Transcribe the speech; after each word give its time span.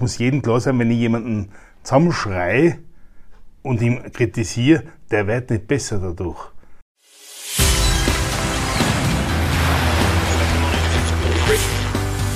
muss 0.00 0.18
jedem 0.18 0.42
klar 0.42 0.60
sein, 0.60 0.78
wenn 0.78 0.90
ich 0.90 0.98
jemanden 0.98 1.50
zusammenschreie 1.82 2.78
und 3.62 3.82
ihn 3.82 4.12
kritisiere, 4.12 4.84
der 5.10 5.26
wird 5.26 5.50
nicht 5.50 5.66
besser 5.66 5.98
dadurch. 5.98 6.38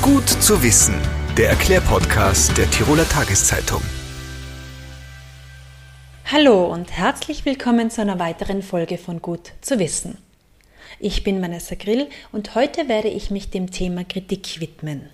Gut 0.01 0.29
zu 0.29 0.63
wissen, 0.63 0.95
der 1.37 1.51
Erklärpodcast 1.51 2.57
der 2.59 2.69
Tiroler 2.71 3.09
Tageszeitung. 3.09 3.83
Hallo 6.25 6.73
und 6.73 6.91
herzlich 6.93 7.45
willkommen 7.45 7.91
zu 7.91 8.01
einer 8.01 8.19
weiteren 8.19 8.63
Folge 8.63 8.99
von 8.99 9.21
Gut 9.21 9.53
zu 9.61 9.79
wissen. 9.79 10.19
Ich 10.99 11.25
bin 11.25 11.43
Vanessa 11.43 11.75
Grill 11.75 12.09
und 12.33 12.55
heute 12.55 12.89
werde 12.89 13.09
ich 13.09 13.31
mich 13.31 13.51
dem 13.51 13.71
Thema 13.71 14.05
Kritik 14.05 14.61
widmen. 14.61 15.09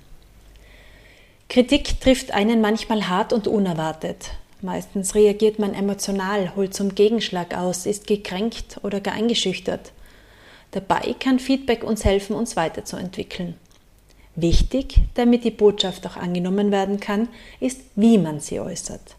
Kritik 1.49 1.99
trifft 2.01 2.33
einen 2.33 2.61
manchmal 2.61 3.09
hart 3.09 3.33
und 3.33 3.49
unerwartet. 3.49 4.33
Meistens 4.61 5.15
reagiert 5.15 5.59
man 5.59 5.73
emotional, 5.73 6.55
holt 6.57 6.75
zum 6.75 6.95
Gegenschlag 6.95 7.57
aus, 7.57 7.87
ist 7.87 8.07
gekränkt 8.07 8.79
oder 8.83 9.01
gar 9.01 9.15
eingeschüchtert. 9.15 9.93
Dabei 10.73 11.15
kann 11.19 11.39
Feedback 11.39 11.85
uns 11.85 12.05
helfen, 12.05 12.37
uns 12.37 12.55
weiterzuentwickeln. 12.55 13.55
Wichtig, 14.37 14.97
damit 15.15 15.45
die 15.45 15.51
Botschaft 15.51 16.07
auch 16.07 16.17
angenommen 16.17 16.71
werden 16.71 17.01
kann, 17.01 17.29
ist, 17.61 17.81
wie 17.97 18.19
man 18.19 18.41
sie 18.41 18.61
äußert. 18.61 19.17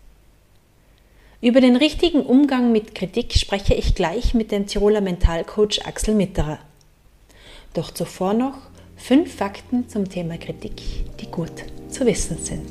Über 1.42 1.62
den 1.62 1.78
richtigen 1.78 2.22
Umgang 2.22 2.72
mit 2.72 2.94
Kritik 2.94 3.34
spreche 3.34 3.74
ich 3.74 3.96
gleich 3.96 4.36
mit 4.36 4.52
dem 4.52 4.68
Tiroler 4.68 5.02
Mentalcoach 5.02 5.86
Axel 5.86 6.14
Mitterer. 6.14 6.60
Doch 7.74 7.92
zuvor 7.92 8.34
noch 8.34 8.69
fünf 9.00 9.34
Fakten 9.34 9.88
zum 9.90 10.08
Thema 10.08 10.38
Kritik, 10.38 10.82
die 11.20 11.32
gut 11.32 11.52
zu 11.90 12.06
wissen 12.06 12.38
sind. 12.38 12.70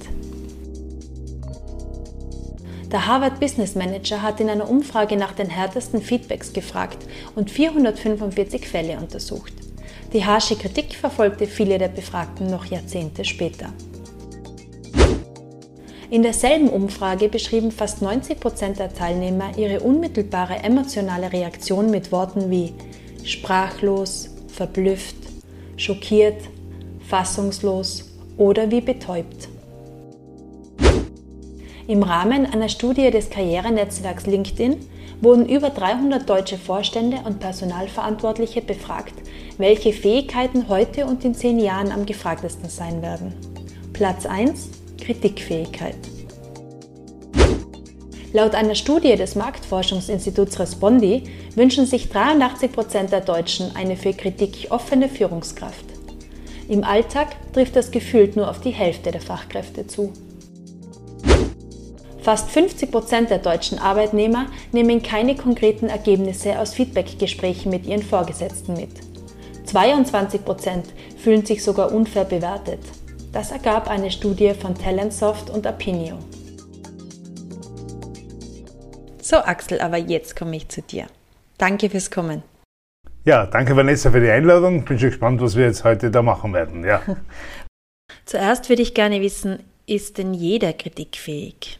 Der 2.92 3.06
Harvard 3.06 3.40
Business 3.40 3.74
Manager 3.74 4.22
hat 4.22 4.40
in 4.40 4.48
einer 4.48 4.70
Umfrage 4.70 5.16
nach 5.16 5.32
den 5.32 5.50
härtesten 5.50 6.00
Feedbacks 6.00 6.52
gefragt 6.52 6.98
und 7.34 7.50
445 7.50 8.66
Fälle 8.66 8.98
untersucht. 8.98 9.52
Die 10.12 10.24
harsche 10.24 10.56
Kritik 10.56 10.94
verfolgte 10.94 11.46
viele 11.46 11.76
der 11.76 11.88
Befragten 11.88 12.50
noch 12.50 12.64
Jahrzehnte 12.66 13.24
später. 13.24 13.72
In 16.10 16.22
derselben 16.22 16.70
Umfrage 16.70 17.28
beschrieben 17.28 17.70
fast 17.70 18.00
90 18.00 18.40
Prozent 18.40 18.78
der 18.78 18.94
Teilnehmer 18.94 19.58
ihre 19.58 19.80
unmittelbare 19.80 20.56
emotionale 20.62 21.30
Reaktion 21.30 21.90
mit 21.90 22.12
Worten 22.12 22.50
wie 22.50 22.72
sprachlos, 23.24 24.30
verblüfft, 24.48 25.27
schockiert, 25.78 26.42
fassungslos 27.08 28.04
oder 28.36 28.70
wie 28.70 28.82
betäubt. 28.82 29.48
Im 31.86 32.02
Rahmen 32.02 32.44
einer 32.44 32.68
Studie 32.68 33.10
des 33.10 33.30
Karrierenetzwerks 33.30 34.26
LinkedIn 34.26 34.76
wurden 35.22 35.48
über 35.48 35.70
300 35.70 36.28
deutsche 36.28 36.58
Vorstände 36.58 37.18
und 37.24 37.40
Personalverantwortliche 37.40 38.60
befragt, 38.60 39.14
welche 39.56 39.94
Fähigkeiten 39.94 40.68
heute 40.68 41.06
und 41.06 41.24
in 41.24 41.34
zehn 41.34 41.58
Jahren 41.58 41.90
am 41.90 42.04
gefragtesten 42.04 42.68
sein 42.68 43.00
werden. 43.00 43.32
Platz 43.94 44.26
1 44.26 44.68
Kritikfähigkeit. 45.00 45.96
Laut 48.34 48.54
einer 48.54 48.74
Studie 48.74 49.16
des 49.16 49.36
Marktforschungsinstituts 49.36 50.60
Respondi 50.60 51.22
wünschen 51.58 51.86
sich 51.86 52.08
83 52.08 52.72
Prozent 52.72 53.12
der 53.12 53.20
Deutschen 53.20 53.74
eine 53.74 53.96
für 53.96 54.14
Kritik 54.14 54.68
offene 54.70 55.08
Führungskraft. 55.08 55.84
Im 56.68 56.84
Alltag 56.84 57.28
trifft 57.52 57.74
das 57.74 57.90
gefühlt 57.90 58.36
nur 58.36 58.48
auf 58.48 58.60
die 58.60 58.70
Hälfte 58.70 59.10
der 59.10 59.20
Fachkräfte 59.20 59.86
zu. 59.86 60.12
Fast 62.22 62.50
50 62.50 62.90
Prozent 62.92 63.30
der 63.30 63.38
deutschen 63.38 63.78
Arbeitnehmer 63.78 64.46
nehmen 64.70 65.02
keine 65.02 65.34
konkreten 65.34 65.88
Ergebnisse 65.88 66.58
aus 66.58 66.74
Feedbackgesprächen 66.74 67.70
mit 67.70 67.86
ihren 67.86 68.02
Vorgesetzten 68.02 68.74
mit. 68.74 68.90
22 69.64 70.44
Prozent 70.44 70.86
fühlen 71.16 71.44
sich 71.44 71.64
sogar 71.64 71.92
unfair 71.92 72.24
bewertet. 72.24 72.80
Das 73.32 73.50
ergab 73.50 73.88
eine 73.88 74.10
Studie 74.10 74.52
von 74.54 74.74
Talentsoft 74.74 75.50
und 75.50 75.66
Apinio. 75.66 76.18
So, 79.20 79.36
Axel, 79.36 79.80
aber 79.80 79.98
jetzt 79.98 80.36
komme 80.36 80.56
ich 80.56 80.68
zu 80.68 80.82
dir. 80.82 81.06
Danke 81.58 81.90
fürs 81.90 82.10
Kommen. 82.10 82.42
Ja, 83.24 83.46
danke 83.46 83.76
Vanessa 83.76 84.10
für 84.10 84.20
die 84.20 84.30
Einladung. 84.30 84.84
Bin 84.84 84.98
schon 84.98 85.10
gespannt, 85.10 85.40
was 85.40 85.56
wir 85.56 85.66
jetzt 85.66 85.84
heute 85.84 86.10
da 86.10 86.22
machen 86.22 86.52
werden. 86.54 86.84
Ja. 86.84 87.02
Zuerst 88.24 88.68
würde 88.68 88.82
ich 88.82 88.94
gerne 88.94 89.20
wissen, 89.20 89.58
ist 89.86 90.18
denn 90.18 90.34
jeder 90.34 90.72
kritikfähig? 90.72 91.78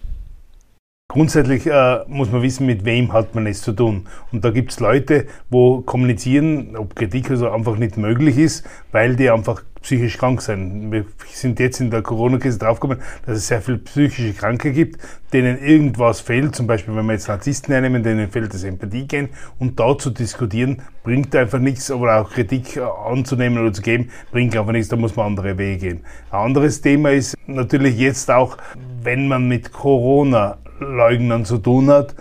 Grundsätzlich 1.10 1.66
äh, 1.66 2.00
muss 2.06 2.30
man 2.30 2.42
wissen, 2.42 2.66
mit 2.66 2.84
wem 2.84 3.12
hat 3.14 3.34
man 3.34 3.46
es 3.46 3.62
zu 3.62 3.72
tun. 3.72 4.06
Und 4.30 4.44
da 4.44 4.50
gibt 4.50 4.72
es 4.72 4.80
Leute, 4.80 5.26
wo 5.48 5.80
kommunizieren, 5.80 6.76
ob 6.76 6.94
Kritik 6.96 7.30
also 7.30 7.48
einfach 7.48 7.76
nicht 7.76 7.96
möglich 7.96 8.36
ist, 8.36 8.66
weil 8.92 9.16
die 9.16 9.30
einfach 9.30 9.62
psychisch 9.82 10.18
krank 10.18 10.42
sind. 10.42 10.90
Wir 10.92 11.04
sind 11.32 11.60
jetzt 11.60 11.80
in 11.80 11.90
der 11.90 12.02
Corona-Krise 12.02 12.58
draufgekommen, 12.58 13.02
dass 13.26 13.38
es 13.38 13.48
sehr 13.48 13.62
viele 13.62 13.78
psychische 13.78 14.32
Kranke 14.34 14.72
gibt, 14.72 15.00
denen 15.32 15.58
irgendwas 15.58 16.20
fehlt. 16.20 16.54
Zum 16.54 16.66
Beispiel, 16.66 16.94
wenn 16.96 17.06
wir 17.06 17.12
jetzt 17.12 17.28
Narzissten 17.28 17.72
hernehmen, 17.72 18.02
denen 18.02 18.30
fehlt 18.30 18.52
das 18.52 18.64
Empathie-Gen. 18.64 19.28
Und 19.58 19.78
da 19.78 19.96
zu 19.96 20.10
diskutieren, 20.10 20.82
bringt 21.02 21.34
einfach 21.36 21.58
nichts, 21.58 21.90
aber 21.90 22.20
auch 22.20 22.30
Kritik 22.30 22.78
anzunehmen 22.78 23.58
oder 23.58 23.72
zu 23.72 23.82
geben, 23.82 24.10
bringt 24.30 24.56
einfach 24.56 24.72
nichts. 24.72 24.88
Da 24.88 24.96
muss 24.96 25.16
man 25.16 25.26
andere 25.26 25.56
Wege 25.58 25.78
gehen. 25.78 26.00
Ein 26.30 26.40
anderes 26.40 26.80
Thema 26.80 27.10
ist 27.10 27.36
natürlich 27.46 27.98
jetzt 27.98 28.30
auch, 28.30 28.56
wenn 29.02 29.28
man 29.28 29.48
mit 29.48 29.72
Corona 29.72 30.58
Leugnern 30.80 31.44
zu 31.44 31.58
tun 31.58 31.90
hat. 31.90 32.14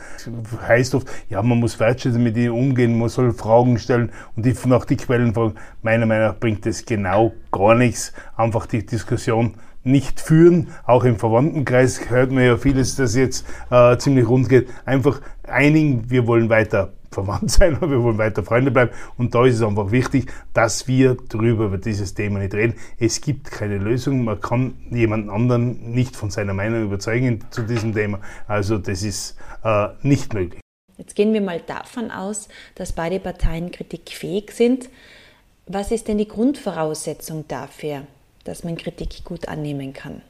Heißt 0.68 0.96
oft, 0.96 1.08
ja, 1.30 1.42
man 1.42 1.60
muss 1.60 1.80
wertschätzen 1.80 2.24
mit 2.24 2.38
ihnen 2.38 2.52
umgehen, 2.52 2.98
man 2.98 3.10
soll 3.10 3.34
Fragen 3.34 3.78
stellen 3.78 4.12
und 4.36 4.46
die 4.46 4.56
nach 4.66 4.86
die 4.86 4.98
Quellen 4.98 5.34
fragen. 5.34 5.56
Meiner 5.82 6.06
Meinung 6.06 6.28
nach 6.28 6.40
bringt 6.40 6.66
das 6.66 6.86
genau 6.86 7.34
gar 7.52 7.76
nichts. 7.76 8.14
Einfach 8.36 8.66
die 8.66 8.86
Diskussion 8.86 9.56
nicht 9.84 10.20
führen. 10.20 10.68
Auch 10.86 11.04
im 11.04 11.18
Verwandtenkreis 11.18 12.10
hört 12.10 12.32
man 12.32 12.44
ja 12.44 12.58
vieles, 12.58 12.96
das 12.96 13.16
jetzt 13.16 13.46
äh, 13.72 13.98
ziemlich 13.98 14.28
rund 14.28 14.50
geht. 14.50 14.70
Einfach 14.86 15.22
einigen, 15.44 16.10
wir 16.10 16.28
wollen 16.28 16.50
weiter 16.50 16.94
verwandt 17.12 17.52
sein, 17.52 17.76
aber 17.76 17.90
wir 17.90 18.04
wollen 18.04 18.18
weiter 18.18 18.44
Freunde 18.44 18.72
bleiben. 18.72 18.92
Und 19.18 19.36
da 19.36 19.46
ist 19.46 19.56
es 19.56 19.62
einfach 19.62 19.92
wichtig, 19.92 20.32
dass 20.54 20.88
wir 20.88 21.18
darüber 21.30 21.66
über 21.66 21.78
dieses 21.78 22.14
Thema 22.14 22.40
nicht 22.40 22.54
reden. 22.54 22.76
Es 23.00 23.22
gibt 23.22 23.52
keine 23.52 23.78
Lösung. 23.78 24.24
Man 24.24 24.40
kann 24.42 24.76
jemanden 24.92 25.30
anderen 25.30 25.92
nicht 25.92 26.16
von 26.16 26.30
seiner 26.30 26.54
Meinung 26.54 26.84
überzeugen 26.84 27.44
zu 27.50 27.64
diesem 27.64 27.94
Thema. 27.94 28.20
Also 28.48 28.78
das 28.78 29.04
ist 29.04 29.38
äh, 29.64 29.90
nicht 30.02 30.34
möglich. 30.34 30.62
Jetzt 30.98 31.16
gehen 31.16 31.34
wir 31.34 31.42
mal 31.42 31.60
davon 31.60 32.10
aus, 32.10 32.48
dass 32.76 32.94
beide 32.94 33.20
Parteien 33.20 33.72
kritikfähig 33.72 34.52
sind. 34.52 34.90
Was 35.68 35.92
ist 35.92 36.08
denn 36.08 36.18
die 36.18 36.28
Grundvoraussetzung 36.28 37.48
dafür, 37.48 38.04
dass 38.46 38.64
man 38.64 38.78
Kritik 38.78 39.24
gut 39.24 39.48
annehmen 39.48 39.94
kann? 39.94 40.22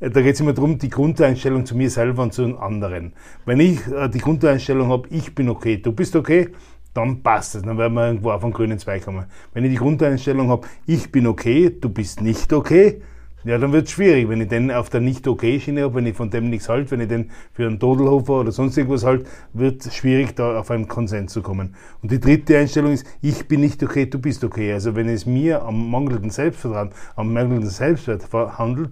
Da 0.00 0.20
geht 0.22 0.34
es 0.34 0.40
immer 0.40 0.52
darum, 0.52 0.78
die 0.78 0.90
Grundeinstellung 0.90 1.66
zu 1.66 1.76
mir 1.76 1.90
selber 1.90 2.22
und 2.22 2.32
zu 2.32 2.42
den 2.42 2.56
anderen. 2.56 3.14
Wenn 3.44 3.58
ich 3.58 3.84
äh, 3.88 4.08
die 4.08 4.18
Grundeinstellung 4.18 4.90
habe, 4.90 5.08
ich 5.10 5.34
bin 5.34 5.48
okay, 5.48 5.78
du 5.78 5.90
bist 5.90 6.14
okay, 6.14 6.50
dann 6.94 7.22
passt 7.22 7.56
es. 7.56 7.62
Dann 7.62 7.78
werden 7.78 7.94
wir 7.94 8.06
irgendwo 8.06 8.30
auf 8.30 8.44
einen 8.44 8.52
grünen 8.52 8.78
Zweig 8.78 9.04
kommen. 9.04 9.26
Wenn 9.54 9.64
ich 9.64 9.70
die 9.70 9.76
Grundeinstellung 9.76 10.50
habe, 10.50 10.68
ich 10.86 11.10
bin 11.10 11.26
okay, 11.26 11.76
du 11.80 11.88
bist 11.88 12.20
nicht 12.20 12.52
okay, 12.52 13.02
ja, 13.44 13.56
dann 13.56 13.72
wird 13.72 13.86
es 13.86 13.92
schwierig, 13.92 14.28
wenn 14.28 14.40
ich 14.40 14.48
den 14.48 14.70
auf 14.72 14.90
der 14.90 15.00
Nicht-Okay-Schiene 15.00 15.82
habe, 15.82 15.94
wenn 15.94 16.06
ich 16.06 16.16
von 16.16 16.28
dem 16.28 16.50
nichts 16.50 16.68
halte, 16.68 16.90
wenn 16.90 17.00
ich 17.00 17.08
den 17.08 17.30
für 17.52 17.66
einen 17.66 17.78
Todelhofer 17.78 18.40
oder 18.40 18.50
sonst 18.50 18.76
irgendwas 18.76 19.04
halte, 19.04 19.26
wird 19.52 19.86
es 19.86 19.94
schwierig, 19.94 20.34
da 20.34 20.58
auf 20.58 20.72
einen 20.72 20.88
Konsens 20.88 21.32
zu 21.32 21.40
kommen. 21.40 21.76
Und 22.02 22.10
die 22.10 22.18
dritte 22.18 22.58
Einstellung 22.58 22.92
ist, 22.92 23.06
ich 23.22 23.46
bin 23.46 23.60
nicht 23.60 23.82
okay, 23.82 24.06
du 24.06 24.18
bist 24.18 24.42
okay. 24.42 24.72
Also 24.72 24.96
wenn 24.96 25.08
es 25.08 25.24
mir 25.24 25.62
am 25.62 25.88
mangelnden 25.88 26.30
Selbstvertrauen, 26.30 26.90
am 27.14 27.32
mangelnden 27.32 27.70
Selbstwert 27.70 28.32
handelt, 28.32 28.90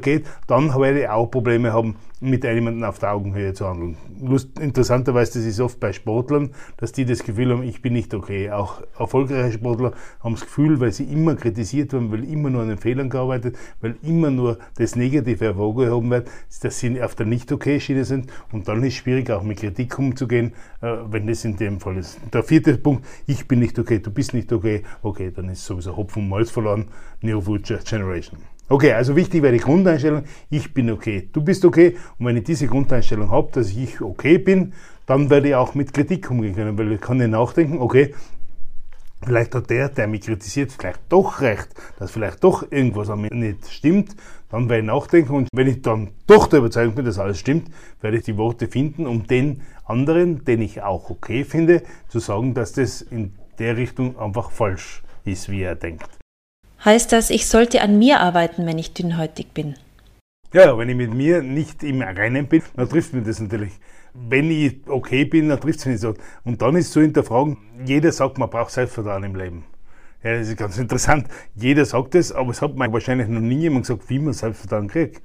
geht, 0.00 0.26
dann 0.46 0.68
werde 0.68 1.00
ich 1.00 1.08
auch 1.08 1.26
Probleme 1.26 1.72
haben, 1.72 1.96
mit 2.20 2.44
jemandem 2.44 2.84
auf 2.84 3.00
der 3.00 3.12
Augenhöhe 3.12 3.52
zu 3.52 3.66
handeln. 3.66 3.96
Lust, 4.20 4.60
interessanterweise, 4.60 5.40
das 5.40 5.44
ist 5.46 5.58
oft 5.58 5.80
bei 5.80 5.92
Sportlern, 5.92 6.50
dass 6.76 6.92
die 6.92 7.04
das 7.04 7.24
Gefühl 7.24 7.50
haben, 7.50 7.64
ich 7.64 7.82
bin 7.82 7.94
nicht 7.94 8.14
okay. 8.14 8.50
Auch 8.50 8.80
erfolgreiche 8.96 9.54
Sportler 9.54 9.92
haben 10.20 10.34
das 10.34 10.42
Gefühl, 10.42 10.78
weil 10.78 10.92
sie 10.92 11.04
immer 11.04 11.34
kritisiert 11.34 11.92
werden, 11.92 12.12
weil 12.12 12.22
immer 12.22 12.48
nur 12.48 12.62
an 12.62 12.68
den 12.68 12.78
Fehlern 12.78 13.10
gearbeitet, 13.10 13.58
weil 13.80 13.96
immer 14.02 14.30
nur 14.30 14.58
das 14.76 14.94
Negative 14.94 15.46
hervorgehoben 15.46 16.10
wird, 16.10 16.30
dass 16.62 16.78
sie 16.78 17.02
auf 17.02 17.16
der 17.16 17.26
Nicht-Okay-Schiene 17.26 18.04
sind 18.04 18.30
und 18.52 18.68
dann 18.68 18.84
ist 18.84 18.92
es 18.92 18.94
schwierig, 18.94 19.28
auch 19.30 19.42
mit 19.42 19.58
Kritik 19.58 19.98
umzugehen, 19.98 20.52
äh, 20.80 20.94
wenn 21.10 21.26
das 21.26 21.44
in 21.44 21.56
dem 21.56 21.80
Fall 21.80 21.96
ist. 21.96 22.20
Der 22.32 22.44
vierte 22.44 22.78
Punkt, 22.78 23.04
ich 23.26 23.48
bin 23.48 23.58
nicht 23.58 23.76
okay, 23.80 23.98
du 23.98 24.12
bist 24.12 24.32
nicht 24.32 24.52
okay, 24.52 24.84
okay, 25.02 25.32
dann 25.34 25.48
ist 25.48 25.64
sowieso 25.64 25.96
Hopfen 25.96 26.22
und 26.22 26.28
Malz 26.28 26.52
verloren, 26.52 26.86
New 27.20 27.40
Future 27.40 27.80
Generation. 27.84 28.38
Okay, 28.72 28.94
also 28.94 29.14
wichtig 29.14 29.42
wäre 29.42 29.52
die 29.52 29.58
Grundeinstellung, 29.58 30.22
ich 30.48 30.72
bin 30.72 30.90
okay, 30.90 31.28
du 31.30 31.42
bist 31.42 31.62
okay. 31.66 31.94
Und 32.18 32.24
wenn 32.24 32.38
ich 32.38 32.44
diese 32.44 32.66
Grundeinstellung 32.66 33.30
habe, 33.30 33.50
dass 33.52 33.68
ich 33.68 34.00
okay 34.00 34.38
bin, 34.38 34.72
dann 35.04 35.28
werde 35.28 35.48
ich 35.48 35.54
auch 35.54 35.74
mit 35.74 35.92
Kritik 35.92 36.30
umgehen 36.30 36.54
können, 36.54 36.78
weil 36.78 36.90
ich 36.92 37.00
kann 37.02 37.18
nicht 37.18 37.28
nachdenken, 37.28 37.76
okay, 37.82 38.14
vielleicht 39.22 39.54
hat 39.54 39.68
der, 39.68 39.90
der 39.90 40.06
mich 40.06 40.22
kritisiert, 40.22 40.72
vielleicht 40.72 41.00
doch 41.10 41.42
recht, 41.42 41.68
dass 41.98 42.12
vielleicht 42.12 42.42
doch 42.42 42.72
irgendwas 42.72 43.10
an 43.10 43.20
mir 43.20 43.34
nicht 43.34 43.70
stimmt. 43.70 44.16
Dann 44.48 44.70
werde 44.70 44.80
ich 44.80 44.86
nachdenken 44.86 45.34
und 45.34 45.48
wenn 45.52 45.68
ich 45.68 45.82
dann 45.82 46.12
doch 46.26 46.46
der 46.46 46.60
Überzeugung 46.60 46.94
bin, 46.94 47.04
dass 47.04 47.18
alles 47.18 47.38
stimmt, 47.38 47.68
werde 48.00 48.16
ich 48.16 48.22
die 48.22 48.38
Worte 48.38 48.68
finden, 48.68 49.06
um 49.06 49.26
den 49.26 49.60
anderen, 49.84 50.46
den 50.46 50.62
ich 50.62 50.80
auch 50.80 51.10
okay 51.10 51.44
finde, 51.44 51.82
zu 52.08 52.20
sagen, 52.20 52.54
dass 52.54 52.72
das 52.72 53.02
in 53.02 53.34
der 53.58 53.76
Richtung 53.76 54.18
einfach 54.18 54.50
falsch 54.50 55.02
ist, 55.26 55.50
wie 55.50 55.60
er 55.60 55.74
denkt. 55.74 56.21
Heißt 56.84 57.12
das, 57.12 57.30
ich 57.30 57.46
sollte 57.46 57.80
an 57.80 57.96
mir 58.00 58.18
arbeiten, 58.18 58.66
wenn 58.66 58.76
ich 58.76 58.92
dünnhäutig 58.92 59.52
bin? 59.54 59.76
Ja, 60.52 60.76
wenn 60.76 60.88
ich 60.88 60.96
mit 60.96 61.14
mir 61.14 61.40
nicht 61.40 61.84
im 61.84 62.02
Reinen 62.02 62.48
bin, 62.48 62.60
dann 62.74 62.88
trifft 62.88 63.12
mir 63.12 63.22
das 63.22 63.38
natürlich. 63.38 63.72
Wenn 64.14 64.50
ich 64.50 64.80
okay 64.88 65.24
bin, 65.24 65.48
dann 65.48 65.60
trifft 65.60 65.78
es 65.78 65.86
mich 65.86 65.92
nicht 65.92 66.00
so. 66.00 66.14
Und 66.44 66.60
dann 66.60 66.74
ist 66.74 66.90
zu 66.90 67.00
hinterfragen, 67.00 67.56
jeder 67.86 68.10
sagt, 68.10 68.36
man 68.38 68.50
braucht 68.50 68.72
Selbstvertrauen 68.72 69.22
im 69.22 69.36
Leben. 69.36 69.64
Ja, 70.24 70.36
das 70.36 70.48
ist 70.48 70.56
ganz 70.56 70.76
interessant. 70.84 71.28
Jeder 71.54 71.84
sagt 71.84 72.16
das, 72.16 72.32
aber 72.32 72.50
es 72.50 72.60
hat 72.60 72.74
mir 72.74 72.92
wahrscheinlich 72.92 73.28
noch 73.28 73.40
nie 73.40 73.60
jemand 73.60 73.86
gesagt, 73.86 74.10
wie 74.10 74.18
man 74.18 74.32
Selbstvertrauen 74.32 74.88
kriegt. 74.88 75.22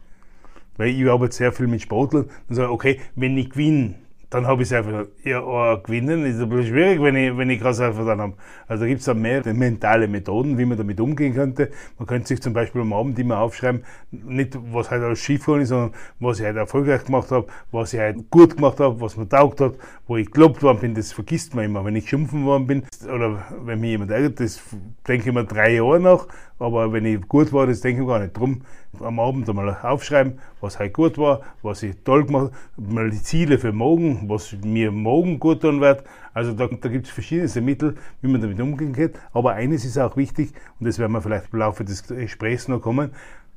Weil 0.77 0.89
ich 0.89 1.09
arbeite 1.09 1.35
sehr 1.35 1.51
viel 1.51 1.65
mit 1.65 1.81
Sportlern 1.81 2.29
und 2.47 2.55
sage, 2.55 2.71
okay, 2.71 2.99
wenn 3.15 3.35
ich 3.35 3.49
gewinne, 3.49 3.95
dann 4.29 4.45
habe 4.45 4.61
ich 4.61 4.69
es 4.69 4.73
einfach, 4.73 5.05
ja, 5.23 5.41
oh, 5.41 5.77
gewinnen 5.81 6.25
ist 6.25 6.41
ein 6.41 6.49
bisschen 6.49 6.67
schwierig, 6.67 7.01
wenn 7.01 7.15
ich, 7.15 7.37
wenn 7.37 7.49
ich 7.49 7.61
kein 7.61 7.73
Selbstvertrauen 7.73 8.19
habe. 8.19 8.33
Also 8.67 8.83
da 8.83 8.87
gibt 8.89 8.99
es 8.99 9.05
dann 9.05 9.21
mehrere 9.21 9.53
mentale 9.53 10.07
Methoden, 10.09 10.57
wie 10.57 10.65
man 10.65 10.77
damit 10.77 10.99
umgehen 10.99 11.33
könnte. 11.33 11.71
Man 11.97 12.07
könnte 12.07 12.27
sich 12.27 12.41
zum 12.41 12.51
Beispiel 12.51 12.81
am 12.81 12.91
Abend 12.91 13.17
immer 13.19 13.39
aufschreiben, 13.39 13.85
nicht 14.11 14.57
was 14.73 14.91
halt 14.91 15.01
alles 15.01 15.19
schief 15.19 15.47
ist, 15.47 15.69
sondern 15.69 15.93
was 16.19 16.39
ich 16.39 16.45
halt 16.45 16.57
erfolgreich 16.57 17.05
gemacht 17.05 17.31
habe, 17.31 17.47
was 17.71 17.93
ich 17.93 17.99
halt 17.99 18.29
gut 18.29 18.57
gemacht 18.57 18.81
habe, 18.81 18.99
was 18.99 19.15
mir 19.15 19.29
taugt 19.29 19.61
hat, 19.61 19.75
wo 20.07 20.17
ich 20.17 20.29
gelobt 20.29 20.61
worden 20.61 20.79
bin, 20.79 20.93
das 20.93 21.13
vergisst 21.13 21.55
man 21.55 21.63
immer. 21.63 21.85
Wenn 21.85 21.95
ich 21.95 22.03
geschimpfen 22.03 22.43
worden 22.43 22.67
bin 22.67 22.83
oder 23.05 23.45
wenn 23.63 23.79
mir 23.79 23.91
jemand 23.91 24.11
ärgert, 24.11 24.41
das 24.41 24.61
denke 25.07 25.29
ich 25.29 25.33
mir 25.33 25.45
drei 25.45 25.75
Jahre 25.75 26.01
nach, 26.01 26.27
aber 26.59 26.91
wenn 26.91 27.05
ich 27.05 27.21
gut 27.29 27.53
war, 27.53 27.65
das 27.65 27.79
denke 27.79 28.01
ich 28.01 28.07
gar 28.07 28.19
nicht. 28.19 28.35
Drum 28.35 28.61
am 28.99 29.19
Abend 29.19 29.49
einmal 29.49 29.77
aufschreiben, 29.81 30.39
was 30.61 30.79
halt 30.79 30.93
gut 30.93 31.17
war, 31.17 31.41
was 31.61 31.83
ich 31.83 31.95
toll 32.03 32.25
gemacht 32.25 32.51
habe, 32.77 32.93
mal 32.93 33.09
die 33.09 33.21
Ziele 33.21 33.57
für 33.57 33.71
morgen, 33.71 34.29
was 34.29 34.55
mir 34.63 34.91
morgen 34.91 35.39
gut 35.39 35.61
tun 35.61 35.81
wird. 35.81 36.03
Also 36.33 36.53
da, 36.53 36.67
da 36.67 36.89
gibt 36.89 37.07
es 37.07 37.11
verschiedene 37.11 37.61
Mittel, 37.61 37.95
wie 38.21 38.27
man 38.27 38.41
damit 38.41 38.59
umgehen 38.59 38.93
kann. 38.93 39.11
Aber 39.33 39.53
eines 39.53 39.85
ist 39.85 39.97
auch 39.97 40.17
wichtig, 40.17 40.53
und 40.79 40.87
das 40.87 40.99
werden 40.99 41.11
wir 41.11 41.21
vielleicht 41.21 41.53
im 41.53 41.59
Laufe 41.59 41.83
des 41.83 42.07
Gesprächs 42.07 42.67
noch 42.67 42.81
kommen, 42.81 43.11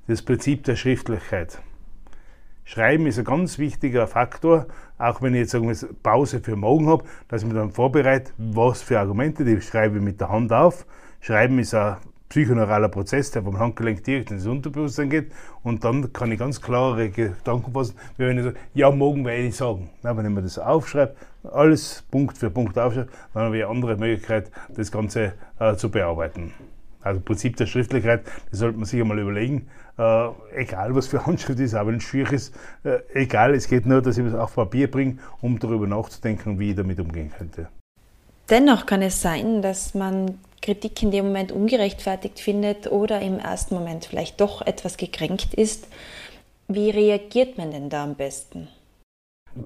das 0.07 0.23
Prinzip 0.23 0.65
der 0.65 0.77
Schriftlichkeit. 0.77 1.61
Schreiben 2.65 3.07
ist 3.07 3.19
ein 3.19 3.25
ganz 3.25 3.59
wichtiger 3.59 4.07
Faktor, 4.07 4.67
auch 4.97 5.23
wenn 5.23 5.35
ich 5.35 5.41
jetzt 5.41 5.51
sagen 5.51 5.75
Pause 6.03 6.41
für 6.41 6.55
morgen 6.57 6.89
habe, 6.89 7.05
dass 7.29 7.43
ich 7.43 7.49
mich 7.49 7.57
dann 7.57 7.73
vorbereite, 7.73 8.33
was 8.39 8.83
für 8.83 9.01
Argumente, 9.01 9.45
die 9.45 9.61
schreibe 9.61 9.97
ich 9.97 10.03
mit 10.05 10.21
der 10.21 10.29
Hand 10.29 10.53
auf. 10.53 10.87
Schreiben 11.21 11.59
ist 11.59 11.75
ein 11.75 11.97
psychoneuraler 12.31 12.89
Prozess, 12.89 13.31
der 13.33 13.43
vom 13.43 13.59
Handgelenk 13.59 14.03
direkt 14.05 14.31
ins 14.31 14.47
Unterbewusstsein 14.47 15.11
geht. 15.11 15.33
Und 15.63 15.85
dann 15.85 16.13
kann 16.13 16.33
ich 16.33 16.39
ganz 16.39 16.63
klare 16.63 17.11
Gedanken 17.11 17.73
fassen, 17.73 17.97
wie 18.17 18.27
wenn 18.27 18.39
ich 18.39 18.45
sage, 18.45 18.57
ja, 18.73 18.91
morgen 18.91 19.25
werde 19.27 19.43
ich 19.43 19.57
sagen. 19.57 19.91
Na, 20.03 20.17
wenn 20.17 20.25
ich 20.25 20.33
mir 20.33 20.43
das 20.43 20.59
aufschreibe, 20.59 21.15
alles 21.53 22.03
Punkt 22.11 22.39
für 22.39 22.49
Punkt 22.49 22.79
aufschreibe, 22.79 23.11
dann 23.35 23.43
habe 23.45 23.59
ich 23.59 23.65
eine 23.65 23.71
andere 23.71 23.97
Möglichkeit, 23.97 24.51
das 24.75 24.91
Ganze 24.91 25.35
äh, 25.59 25.75
zu 25.75 25.91
bearbeiten. 25.91 26.55
Also 27.03 27.21
Prinzip 27.21 27.57
der 27.57 27.67
Schriftlichkeit, 27.67 28.23
das 28.51 28.61
sollte 28.61 28.77
man 28.77 28.85
sich 28.85 29.01
einmal 29.01 29.19
überlegen. 29.19 29.67
Äh, 29.99 30.29
egal 30.55 30.95
was 30.95 31.09
für 31.09 31.27
Handschrift 31.27 31.59
ist, 31.59 31.75
auch 31.75 31.87
wenn 31.87 31.97
es 31.97 32.05
schwierig 32.05 32.33
ist, 32.33 32.57
äh, 32.85 33.01
egal, 33.13 33.55
es 33.55 33.69
geht 33.69 33.87
nur, 33.87 34.03
dass 34.03 34.19
ich 34.19 34.25
es 34.25 34.35
auf 34.35 34.55
Papier 34.55 34.89
bringe, 34.89 35.19
um 35.41 35.59
darüber 35.59 35.87
nachzudenken, 35.87 36.59
wie 36.59 36.71
ich 36.71 36.77
damit 36.77 37.01
umgehen 37.01 37.33
könnte. 37.37 37.69
Dennoch 38.51 38.87
kann 38.87 39.03
es 39.03 39.21
sein, 39.21 39.63
dass 39.63 39.95
man 39.95 40.39
Kritik 40.61 41.03
in 41.03 41.11
dem 41.11 41.27
Moment 41.27 41.53
ungerechtfertigt 41.53 42.41
findet 42.41 42.91
oder 42.91 43.21
im 43.21 43.39
ersten 43.39 43.75
Moment 43.75 44.05
vielleicht 44.05 44.41
doch 44.41 44.63
etwas 44.63 44.97
gekränkt 44.97 45.55
ist. 45.55 45.89
Wie 46.69 46.91
reagiert 46.91 47.59
man 47.59 47.71
denn 47.71 47.89
da 47.89 48.05
am 48.05 48.15
besten? 48.15 48.69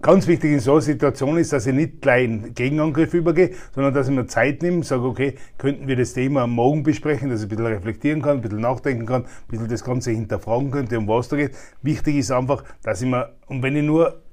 Ganz 0.01 0.27
wichtig 0.27 0.53
in 0.53 0.61
so 0.61 0.73
einer 0.73 0.81
Situation 0.81 1.37
ist, 1.37 1.53
dass 1.53 1.67
ich 1.67 1.75
nicht 1.75 2.01
gleich 2.01 2.25
in 2.25 2.55
Gegenangriff 2.55 3.13
übergehe, 3.13 3.51
sondern 3.75 3.93
dass 3.93 4.09
ich 4.09 4.15
mir 4.15 4.27
Zeit 4.27 4.63
nehme, 4.63 4.83
sage, 4.83 5.05
okay, 5.05 5.35
könnten 5.59 5.87
wir 5.87 5.97
das 5.97 6.15
Thema 6.15 6.47
morgen 6.47 6.83
besprechen, 6.83 7.29
dass 7.29 7.41
ich 7.41 7.47
ein 7.47 7.51
bisschen 7.51 7.67
reflektieren 7.67 8.23
kann, 8.23 8.39
ein 8.39 8.41
bisschen 8.41 8.61
nachdenken 8.61 9.05
kann, 9.05 9.25
ein 9.25 9.29
bisschen 9.49 9.69
das 9.69 9.85
Ganze 9.85 10.13
hinterfragen 10.13 10.71
könnte, 10.71 10.97
um 10.97 11.07
was 11.07 11.29
da 11.29 11.37
geht. 11.37 11.55
Wichtig 11.83 12.17
ist 12.17 12.31
einfach, 12.31 12.65
dass 12.83 13.03
ich 13.03 13.09
mir, 13.09 13.35
und 13.47 13.63
wenn 13.63 13.77
ich 13.77 13.83
nur 13.83 14.24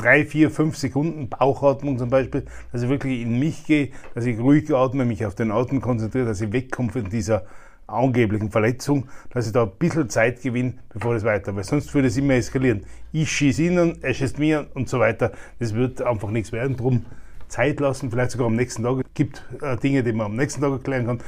drei, 0.00 0.24
vier, 0.24 0.50
fünf 0.50 0.76
Sekunden 0.76 1.28
Bauchatmung 1.28 1.98
zum 1.98 2.10
Beispiel, 2.10 2.44
dass 2.72 2.82
ich 2.82 2.88
wirklich 2.88 3.20
in 3.20 3.38
mich 3.38 3.66
gehe, 3.66 3.90
dass 4.14 4.24
ich 4.24 4.38
ruhig 4.38 4.72
atme, 4.74 5.04
mich 5.04 5.26
auf 5.26 5.34
den 5.34 5.50
Atem 5.50 5.80
konzentriere, 5.80 6.26
dass 6.26 6.40
ich 6.40 6.52
wegkomme 6.52 6.90
von 6.90 7.08
dieser 7.10 7.44
angeblichen 7.86 8.50
Verletzung, 8.50 9.08
dass 9.30 9.46
ich 9.46 9.52
da 9.52 9.64
ein 9.64 9.72
bisschen 9.78 10.08
Zeit 10.08 10.42
gewinne, 10.42 10.74
bevor 10.90 11.14
es 11.14 11.24
weiter, 11.24 11.54
weil 11.54 11.64
sonst 11.64 11.92
würde 11.94 12.08
es 12.08 12.16
immer 12.16 12.34
eskalieren. 12.34 12.84
Ich 13.12 13.30
schieße 13.30 13.64
ihn 13.64 13.98
er 14.00 14.14
schießt 14.14 14.38
mir 14.38 14.68
und 14.74 14.88
so 14.88 15.00
weiter. 15.00 15.32
Das 15.58 15.74
wird 15.74 16.00
einfach 16.00 16.30
nichts 16.30 16.52
werden. 16.52 16.76
Drum 16.76 17.04
Zeit 17.50 17.80
lassen, 17.80 18.10
vielleicht 18.10 18.30
sogar 18.30 18.46
am 18.46 18.56
nächsten 18.56 18.82
Tag. 18.82 18.98
Es 18.98 19.14
gibt 19.14 19.44
äh, 19.60 19.76
Dinge, 19.76 20.02
die 20.02 20.12
man 20.12 20.26
am 20.26 20.36
nächsten 20.36 20.60
Tag 20.60 20.72
erklären 20.72 21.06
kann. 21.06 21.20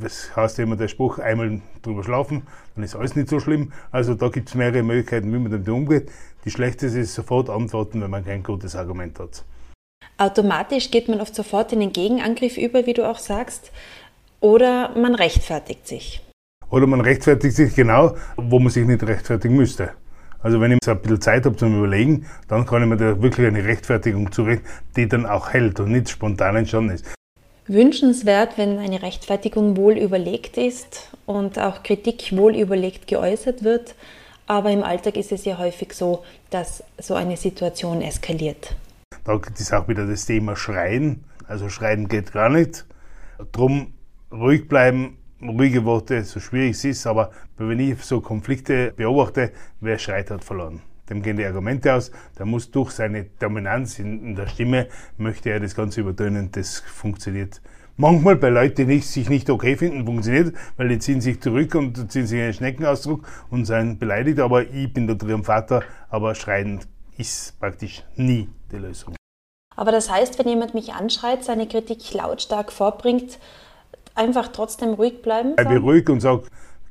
Das 0.00 0.34
heißt 0.36 0.58
ja 0.58 0.64
immer 0.64 0.76
der 0.76 0.88
Spruch, 0.88 1.18
einmal 1.18 1.60
drüber 1.82 2.04
schlafen, 2.04 2.42
dann 2.74 2.84
ist 2.84 2.96
alles 2.96 3.16
nicht 3.16 3.28
so 3.28 3.40
schlimm. 3.40 3.72
Also 3.90 4.14
da 4.14 4.28
gibt 4.28 4.48
es 4.48 4.54
mehrere 4.54 4.82
Möglichkeiten, 4.82 5.32
wie 5.32 5.38
man 5.38 5.50
damit 5.50 5.68
umgeht. 5.68 6.10
Die 6.44 6.50
schlechteste 6.50 6.98
ist 6.98 7.14
sofort 7.14 7.48
antworten, 7.48 8.02
wenn 8.02 8.10
man 8.10 8.24
kein 8.24 8.42
gutes 8.42 8.76
Argument 8.76 9.18
hat. 9.18 9.44
Automatisch 10.18 10.90
geht 10.90 11.08
man 11.08 11.20
oft 11.20 11.34
sofort 11.34 11.72
in 11.72 11.80
den 11.80 11.92
Gegenangriff 11.92 12.58
über, 12.58 12.84
wie 12.86 12.92
du 12.92 13.08
auch 13.08 13.18
sagst, 13.18 13.72
oder 14.40 14.90
man 14.96 15.14
rechtfertigt 15.14 15.86
sich. 15.86 16.22
Oder 16.70 16.86
man 16.86 17.00
rechtfertigt 17.00 17.56
sich 17.56 17.74
genau, 17.74 18.14
wo 18.36 18.58
man 18.58 18.70
sich 18.70 18.86
nicht 18.86 19.02
rechtfertigen 19.02 19.56
müsste. 19.56 19.92
Also 20.42 20.60
wenn 20.60 20.72
ich 20.72 20.78
ein 20.88 21.00
bisschen 21.00 21.20
Zeit 21.20 21.44
habe 21.44 21.56
zum 21.56 21.76
Überlegen, 21.76 22.26
dann 22.48 22.64
kann 22.64 22.82
ich 22.82 22.88
mir 22.88 22.96
da 22.96 23.20
wirklich 23.20 23.46
eine 23.46 23.64
Rechtfertigung 23.64 24.32
zurecht, 24.32 24.62
die 24.96 25.06
dann 25.06 25.26
auch 25.26 25.50
hält 25.50 25.80
und 25.80 25.92
nicht 25.92 26.08
spontan 26.08 26.56
entstanden 26.56 26.94
ist. 26.94 27.04
Wünschenswert, 27.66 28.56
wenn 28.56 28.78
eine 28.78 29.02
Rechtfertigung 29.02 29.76
wohl 29.76 29.96
überlegt 29.98 30.56
ist 30.56 31.10
und 31.26 31.58
auch 31.58 31.82
Kritik 31.82 32.36
wohl 32.36 32.56
überlegt 32.56 33.06
geäußert 33.06 33.62
wird. 33.62 33.94
Aber 34.46 34.70
im 34.70 34.82
Alltag 34.82 35.16
ist 35.16 35.30
es 35.30 35.44
ja 35.44 35.58
häufig 35.58 35.92
so, 35.92 36.24
dass 36.48 36.82
so 36.98 37.14
eine 37.14 37.36
Situation 37.36 38.02
eskaliert. 38.02 38.74
Da 39.24 39.36
gibt 39.36 39.60
es 39.60 39.72
auch 39.72 39.86
wieder 39.86 40.06
das 40.06 40.26
Thema 40.26 40.56
Schreien. 40.56 41.22
Also 41.46 41.68
Schreien 41.68 42.08
geht 42.08 42.32
gar 42.32 42.48
nicht. 42.48 42.86
Drum 43.52 43.92
ruhig 44.32 44.68
bleiben, 44.68 45.18
ruhige 45.42 45.84
Worte, 45.84 46.24
so 46.24 46.40
schwierig 46.40 46.72
es 46.72 46.84
ist, 46.84 47.06
aber 47.06 47.30
wenn 47.56 47.78
ich 47.78 48.02
so 48.02 48.20
Konflikte 48.20 48.92
beobachte, 48.96 49.52
wer 49.80 49.98
schreit, 49.98 50.30
hat 50.30 50.44
verloren. 50.44 50.80
Dem 51.08 51.22
gehen 51.22 51.36
die 51.36 51.44
Argumente 51.44 51.92
aus, 51.92 52.12
der 52.38 52.46
muss 52.46 52.70
durch 52.70 52.92
seine 52.92 53.24
Dominanz 53.38 53.98
in, 53.98 54.36
der 54.36 54.46
Stimme, 54.46 54.86
möchte 55.16 55.50
er 55.50 55.58
das 55.58 55.74
Ganze 55.74 56.02
übertönen, 56.02 56.50
das 56.52 56.80
funktioniert. 56.80 57.60
Manchmal 57.96 58.36
bei 58.36 58.48
Leuten, 58.48 58.88
die 58.88 59.00
sich 59.00 59.28
nicht 59.28 59.50
okay 59.50 59.76
finden, 59.76 60.06
funktioniert, 60.06 60.54
weil 60.76 60.88
die 60.88 60.98
ziehen 60.98 61.20
sich 61.20 61.40
zurück 61.40 61.74
und 61.74 62.10
ziehen 62.10 62.26
sich 62.26 62.40
einen 62.40 62.54
Schneckenausdruck 62.54 63.26
und 63.50 63.64
seien 63.64 63.98
beleidigt, 63.98 64.38
aber 64.38 64.62
ich 64.62 64.92
bin 64.92 65.06
der 65.06 65.18
Triumphator, 65.18 65.82
aber 66.08 66.34
schreien 66.34 66.80
ist 67.18 67.58
praktisch 67.58 68.04
nie 68.16 68.48
die 68.70 68.76
Lösung. 68.76 69.16
Aber 69.76 69.92
das 69.92 70.10
heißt, 70.10 70.38
wenn 70.38 70.48
jemand 70.48 70.74
mich 70.74 70.92
anschreit, 70.92 71.44
seine 71.44 71.66
Kritik 71.66 72.12
lautstark 72.14 72.72
vorbringt, 72.72 73.38
einfach 74.14 74.48
trotzdem 74.48 74.90
ruhig 74.90 75.22
bleiben? 75.22 75.54
Ich 75.58 75.68
bin 75.68 75.78
ruhig 75.78 76.08
und 76.08 76.20
sage, 76.20 76.42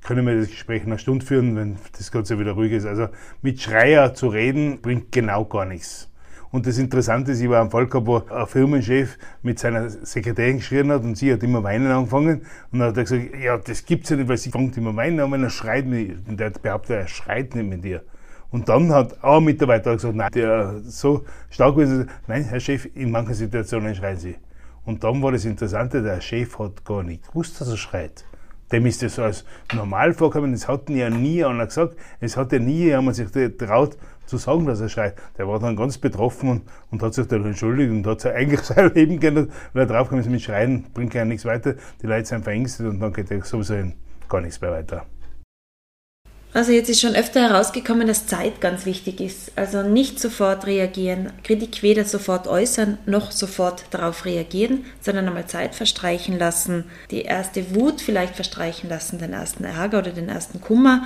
können 0.04 0.26
wir 0.26 0.38
das 0.38 0.50
Gespräch 0.50 0.84
eine 0.84 0.98
Stunde 0.98 1.26
führen, 1.26 1.56
wenn 1.56 1.78
das 1.98 2.12
Ganze 2.12 2.40
wieder 2.40 2.54
ruhig 2.54 2.72
ist. 2.72 2.86
Also 2.86 3.08
mit 3.42 3.62
Schreier 3.62 4.14
zu 4.14 4.28
reden 4.28 4.82
bringt 4.82 5.12
genau 5.12 5.46
gar 5.46 5.66
nichts. 5.66 6.10
Und 6.52 6.66
das 6.66 6.80
Interessante 6.80 7.32
ist, 7.32 7.42
ich 7.42 7.50
war 7.50 7.62
am 7.62 7.70
Fall 7.70 7.86
gehabt, 7.86 8.08
wo 8.08 8.18
ein 8.18 8.48
Firmenchef 8.48 9.18
mit 9.44 9.60
seiner 9.60 9.90
Sekretärin 9.90 10.58
geschrien 10.58 10.92
hat 10.92 11.04
und 11.04 11.16
sie 11.16 11.32
hat 11.32 11.44
immer 11.44 11.64
weinen 11.64 11.92
angefangen. 11.92 12.42
Und 12.72 12.80
dann 12.80 12.90
hat 12.90 12.98
er 12.98 13.04
gesagt, 13.04 13.36
ja, 13.40 13.58
das 13.58 13.86
gibt's 13.86 14.10
ja 14.10 14.16
nicht, 14.16 14.28
weil 14.28 14.38
sie 14.38 14.50
fängt 14.50 14.76
immer 14.78 14.96
weinen 14.96 15.20
an, 15.20 15.32
wenn 15.32 15.44
er 15.44 15.52
schreit 15.52 15.86
mit 15.86 16.28
Und 16.28 16.40
der 16.40 16.48
hat 16.48 16.62
behauptet, 16.62 16.96
er 16.96 17.08
schreit 17.08 17.54
nicht 17.54 17.70
mit 17.70 17.84
dir. 17.84 18.02
Und 18.50 18.68
dann 18.68 18.92
hat 18.92 19.24
auch 19.24 19.38
ein 19.38 19.44
Mitarbeiter 19.44 19.94
gesagt, 19.94 20.16
nein, 20.16 20.32
der 20.34 20.80
so 20.84 21.24
stark 21.52 21.78
ist, 21.78 22.08
nein, 22.26 22.46
Herr 22.46 22.60
Chef, 22.60 22.88
in 22.96 23.12
manchen 23.12 23.36
Situationen 23.36 23.94
schreien 23.94 24.18
Sie. 24.18 24.36
Und 24.90 25.04
dann 25.04 25.22
war 25.22 25.32
das 25.32 25.46
Interessante, 25.46 26.02
der 26.02 26.20
Chef 26.20 26.58
hat 26.58 26.84
gar 26.84 27.04
nicht 27.04 27.28
gewusst, 27.28 27.62
dass 27.62 27.70
er 27.70 27.78
schreit. 27.78 28.26
Dem 28.72 28.88
ist 28.88 29.04
das 29.04 29.20
als 29.20 29.46
normal 29.72 30.16
vorgekommen, 30.16 30.52
das 30.52 30.68
hat 30.68 30.90
ja 30.90 31.12
nie 31.12 31.46
einer 31.46 31.68
gesagt. 31.68 31.96
Es 32.20 32.36
hat 32.36 32.52
ja 32.52 32.58
nie 32.58 32.86
jemand 32.86 33.16
sich 33.16 33.32
getraut 33.32 33.98
zu 34.26 34.38
sagen, 34.38 34.66
dass 34.66 34.82
er 34.82 34.90
schreit. 34.90 35.14
Der 35.38 35.48
war 35.48 35.60
dann 35.60 35.76
ganz 35.76 36.00
betroffen 36.00 36.50
und, 36.50 36.62
und 36.90 37.04
hat 37.04 37.14
sich 37.14 37.28
dann 37.28 37.46
entschuldigt 37.46 37.92
und 37.92 38.08
hat 38.08 38.22
sich 38.22 38.32
eigentlich 38.34 38.62
sein 38.62 38.92
Leben 38.96 39.20
geändert, 39.20 39.52
weil 39.74 39.84
er 39.84 39.86
draufgekommen 39.86 40.26
ist, 40.26 40.32
mit 40.32 40.42
Schreien 40.42 40.88
bringt 40.92 41.14
ja 41.14 41.24
nichts 41.24 41.46
weiter. 41.46 41.76
Die 42.02 42.08
Leute 42.08 42.26
sind 42.26 42.44
verängstet 42.44 42.88
und 42.88 43.00
dann 43.00 43.14
geht 43.14 43.28
sowieso 43.46 43.76
gar 44.28 44.42
nichts 44.42 44.60
mehr 44.60 44.72
weiter. 44.72 45.06
Also 46.52 46.72
jetzt 46.72 46.90
ist 46.90 47.00
schon 47.00 47.16
öfter 47.16 47.42
herausgekommen, 47.42 48.08
dass 48.08 48.26
Zeit 48.26 48.60
ganz 48.60 48.88
wichtig 48.88 49.22
ist. 49.22 49.52
Also 49.56 49.84
nicht 49.84 50.20
sofort 50.20 50.66
reagieren, 50.66 51.32
Kritik 51.44 51.84
weder 51.84 52.06
sofort 52.06 52.48
äußern 52.48 52.98
noch 53.06 53.32
sofort 53.32 53.84
darauf 53.92 54.26
reagieren, 54.26 54.86
sondern 55.00 55.28
einmal 55.28 55.46
Zeit 55.46 55.76
verstreichen 55.76 56.40
lassen, 56.40 56.86
die 57.12 57.22
erste 57.22 57.76
Wut 57.76 58.02
vielleicht 58.02 58.36
verstreichen 58.36 58.90
lassen, 58.90 59.20
den 59.20 59.34
ersten 59.34 59.64
Ärger 59.64 60.00
oder 60.00 60.12
den 60.12 60.28
ersten 60.28 60.60
Kummer 60.60 61.04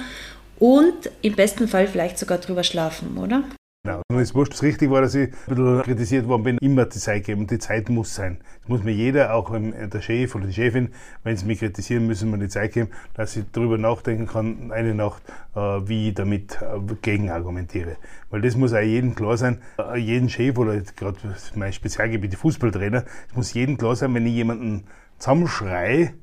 und 0.60 1.12
im 1.22 1.36
besten 1.36 1.68
Fall 1.68 1.88
vielleicht 1.88 2.18
sogar 2.18 2.38
drüber 2.38 2.64
schlafen, 2.64 3.18
oder? 3.18 3.44
Genau. 3.86 4.02
Es 4.22 4.34
wurscht, 4.34 4.54
das 4.54 4.64
richtig 4.64 4.90
war, 4.90 5.02
dass 5.02 5.14
ich 5.14 5.28
ein 5.28 5.56
bisschen 5.56 5.82
kritisiert 5.82 6.26
worden 6.30 6.44
bin, 6.44 6.58
immer 6.60 6.86
die 6.86 7.00
Zeit 7.00 7.26
geben. 7.26 7.48
Die 7.48 7.60
Zeit 7.60 7.90
muss 7.90 8.16
sein. 8.16 8.38
Das 8.62 8.70
muss 8.70 8.82
mir 8.82 8.94
jeder, 8.94 9.34
auch 9.36 9.52
der 9.52 10.02
Chef 10.02 10.34
oder 10.36 10.46
die 10.48 10.54
Chefin, 10.54 10.94
wenn 11.24 11.36
sie 11.36 11.46
mich 11.46 11.60
kritisieren, 11.60 12.08
müssen 12.08 12.32
mir 12.32 12.38
die 12.38 12.48
Zeit 12.48 12.72
geben, 12.72 12.92
dass 13.14 13.36
ich 13.36 13.44
darüber 13.52 13.78
nachdenken 13.78 14.26
kann, 14.26 14.72
eine 14.72 14.96
Nacht, 14.96 15.22
äh, 15.54 15.60
wie 15.60 16.08
ich 16.08 16.14
damit 16.14 16.62
äh, 16.62 16.80
gegen 17.02 17.30
argumentiere. 17.30 17.98
Weil 18.30 18.40
das 18.40 18.56
muss 18.56 18.72
auch 18.72 18.80
jedem 18.80 19.16
klar 19.16 19.36
sein, 19.36 19.62
äh, 19.78 19.98
jeden 19.98 20.30
Chef 20.30 20.58
oder 20.58 20.80
gerade 20.80 21.18
mein 21.56 21.74
Spezialgebiet, 21.74 22.32
die 22.32 22.38
Fußballtrainer, 22.38 23.04
es 23.28 23.36
muss 23.36 23.54
jedem 23.54 23.78
klar 23.78 23.98
sein, 23.98 24.14
wenn 24.14 24.26
ich 24.26 24.34
jemanden 24.34 24.86
zusammenschreie 25.18 26.14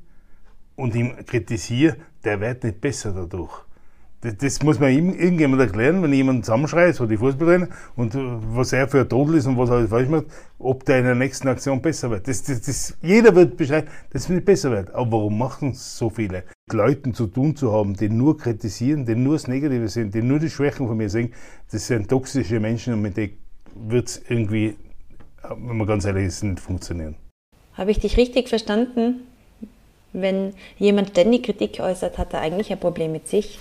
und 0.75 0.95
ihn 0.95 1.13
kritisiere, 1.27 1.97
der 2.23 2.41
wird 2.41 2.63
nicht 2.63 2.81
besser 2.81 3.11
dadurch. 3.13 3.65
Das, 4.21 4.37
das 4.37 4.61
muss 4.61 4.79
man 4.79 4.91
ihm 4.91 5.09
irgendjemand 5.13 5.61
erklären, 5.61 6.03
wenn 6.03 6.13
jemand 6.13 6.45
zusammenschreit, 6.45 6.95
so 6.95 7.07
die 7.07 7.17
Fußballtrainer, 7.17 7.67
und 7.95 8.13
äh, 8.13 8.19
was 8.53 8.71
er 8.71 8.87
für 8.87 9.01
ein 9.01 9.09
Todel 9.09 9.35
ist 9.35 9.47
und 9.47 9.57
was 9.57 9.69
er 9.69 9.77
alles 9.77 9.89
falsch 9.89 10.09
macht, 10.09 10.25
ob 10.59 10.85
der 10.85 10.99
in 10.99 11.05
der 11.05 11.15
nächsten 11.15 11.47
Aktion 11.47 11.81
besser 11.81 12.11
wird. 12.11 12.27
Das, 12.27 12.43
das, 12.43 12.61
das, 12.61 12.97
jeder 13.01 13.35
wird 13.35 13.57
beschreiben, 13.57 13.87
dass 14.11 14.23
es 14.23 14.29
nicht 14.29 14.45
besser 14.45 14.69
wird. 14.69 14.91
Aber 14.93 15.11
warum 15.11 15.39
machen 15.39 15.71
es 15.71 15.97
so 15.97 16.11
viele? 16.11 16.43
Mit 16.67 16.73
Leuten 16.73 17.15
zu 17.15 17.25
tun 17.27 17.55
zu 17.55 17.73
haben, 17.73 17.95
die 17.95 18.09
nur 18.09 18.37
kritisieren, 18.37 19.07
die 19.07 19.15
nur 19.15 19.33
das 19.33 19.47
Negative 19.47 19.87
sehen, 19.89 20.11
die 20.11 20.21
nur 20.21 20.37
die 20.37 20.51
Schwächen 20.51 20.87
von 20.87 20.97
mir 20.97 21.09
sehen, 21.09 21.33
das 21.71 21.87
sind 21.87 22.07
toxische 22.07 22.59
Menschen 22.59 22.93
und 22.93 23.01
mit 23.01 23.17
denen 23.17 23.33
wird 23.73 24.07
es 24.07 24.21
irgendwie, 24.29 24.75
wenn 25.49 25.77
man 25.77 25.87
ganz 25.87 26.05
ehrlich 26.05 26.27
ist, 26.27 26.43
nicht 26.43 26.59
funktionieren. 26.59 27.15
Habe 27.73 27.89
ich 27.89 27.99
dich 27.99 28.17
richtig 28.17 28.49
verstanden? 28.49 29.21
Wenn 30.13 30.53
jemand 30.77 31.09
ständig 31.09 31.43
Kritik 31.43 31.79
äußert, 31.79 32.17
hat 32.17 32.33
er 32.33 32.41
eigentlich 32.41 32.71
ein 32.71 32.79
Problem 32.79 33.13
mit 33.13 33.27
sich? 33.27 33.59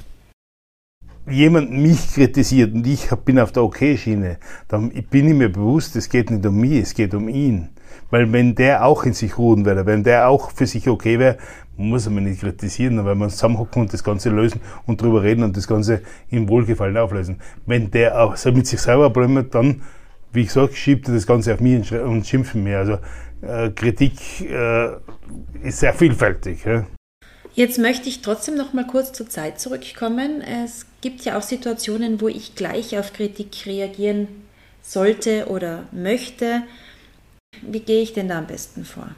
Jemand 1.32 1.70
mich 1.72 2.12
kritisiert 2.14 2.74
und 2.74 2.86
ich 2.86 3.08
bin 3.24 3.38
auf 3.38 3.52
der 3.52 3.62
Okay-Schiene, 3.64 4.38
dann 4.68 4.90
bin 4.90 5.28
ich 5.28 5.34
mir 5.34 5.50
bewusst, 5.50 5.96
es 5.96 6.08
geht 6.08 6.30
nicht 6.30 6.44
um 6.46 6.60
mich, 6.60 6.82
es 6.82 6.94
geht 6.94 7.14
um 7.14 7.28
ihn. 7.28 7.68
Weil 8.10 8.32
wenn 8.32 8.54
der 8.54 8.84
auch 8.84 9.04
in 9.04 9.12
sich 9.12 9.38
ruhen 9.38 9.64
wäre, 9.64 9.86
wenn 9.86 10.02
der 10.02 10.28
auch 10.28 10.50
für 10.50 10.66
sich 10.66 10.88
okay 10.88 11.18
wäre, 11.18 11.38
muss 11.76 12.06
er 12.06 12.12
mich 12.12 12.24
nicht 12.24 12.40
kritisieren, 12.40 13.04
wir 13.04 13.12
uns 13.12 13.34
zusammenhocken 13.34 13.82
und 13.82 13.92
das 13.92 14.04
Ganze 14.04 14.30
lösen 14.30 14.60
und 14.86 15.00
drüber 15.00 15.22
reden 15.22 15.44
und 15.44 15.56
das 15.56 15.66
Ganze 15.66 16.02
im 16.28 16.48
Wohlgefallen 16.48 16.96
auflösen. 16.96 17.40
Wenn 17.66 17.90
der 17.90 18.20
auch 18.20 18.36
mit 18.46 18.66
sich 18.66 18.80
selber 18.80 19.10
Probleme 19.10 19.40
hat, 19.40 19.54
dann, 19.54 19.82
wie 20.32 20.42
ich 20.42 20.48
gesagt, 20.48 20.74
schiebt 20.74 21.08
er 21.08 21.14
das 21.14 21.26
Ganze 21.26 21.54
auf 21.54 21.60
mich 21.60 21.92
und 21.92 22.26
schimpft 22.26 22.54
mir. 22.54 22.78
Also 22.78 22.98
äh, 23.42 23.70
Kritik 23.70 24.12
äh, 24.42 24.88
ist 25.62 25.80
sehr 25.80 25.94
vielfältig. 25.94 26.64
Ja. 26.64 26.84
Jetzt 27.54 27.78
möchte 27.78 28.08
ich 28.08 28.22
trotzdem 28.22 28.56
noch 28.56 28.72
mal 28.72 28.86
kurz 28.86 29.12
zur 29.12 29.28
Zeit 29.28 29.60
zurückkommen. 29.60 30.40
Es 30.40 30.86
gibt 31.00 31.22
ja 31.22 31.36
auch 31.36 31.42
Situationen, 31.42 32.20
wo 32.20 32.28
ich 32.28 32.54
gleich 32.54 32.98
auf 32.98 33.12
Kritik 33.12 33.66
reagieren 33.66 34.28
sollte 34.82 35.46
oder 35.48 35.84
möchte. 35.92 36.62
Wie 37.62 37.80
gehe 37.80 38.02
ich 38.02 38.12
denn 38.12 38.28
da 38.28 38.38
am 38.38 38.46
besten 38.46 38.84
vor? 38.84 39.14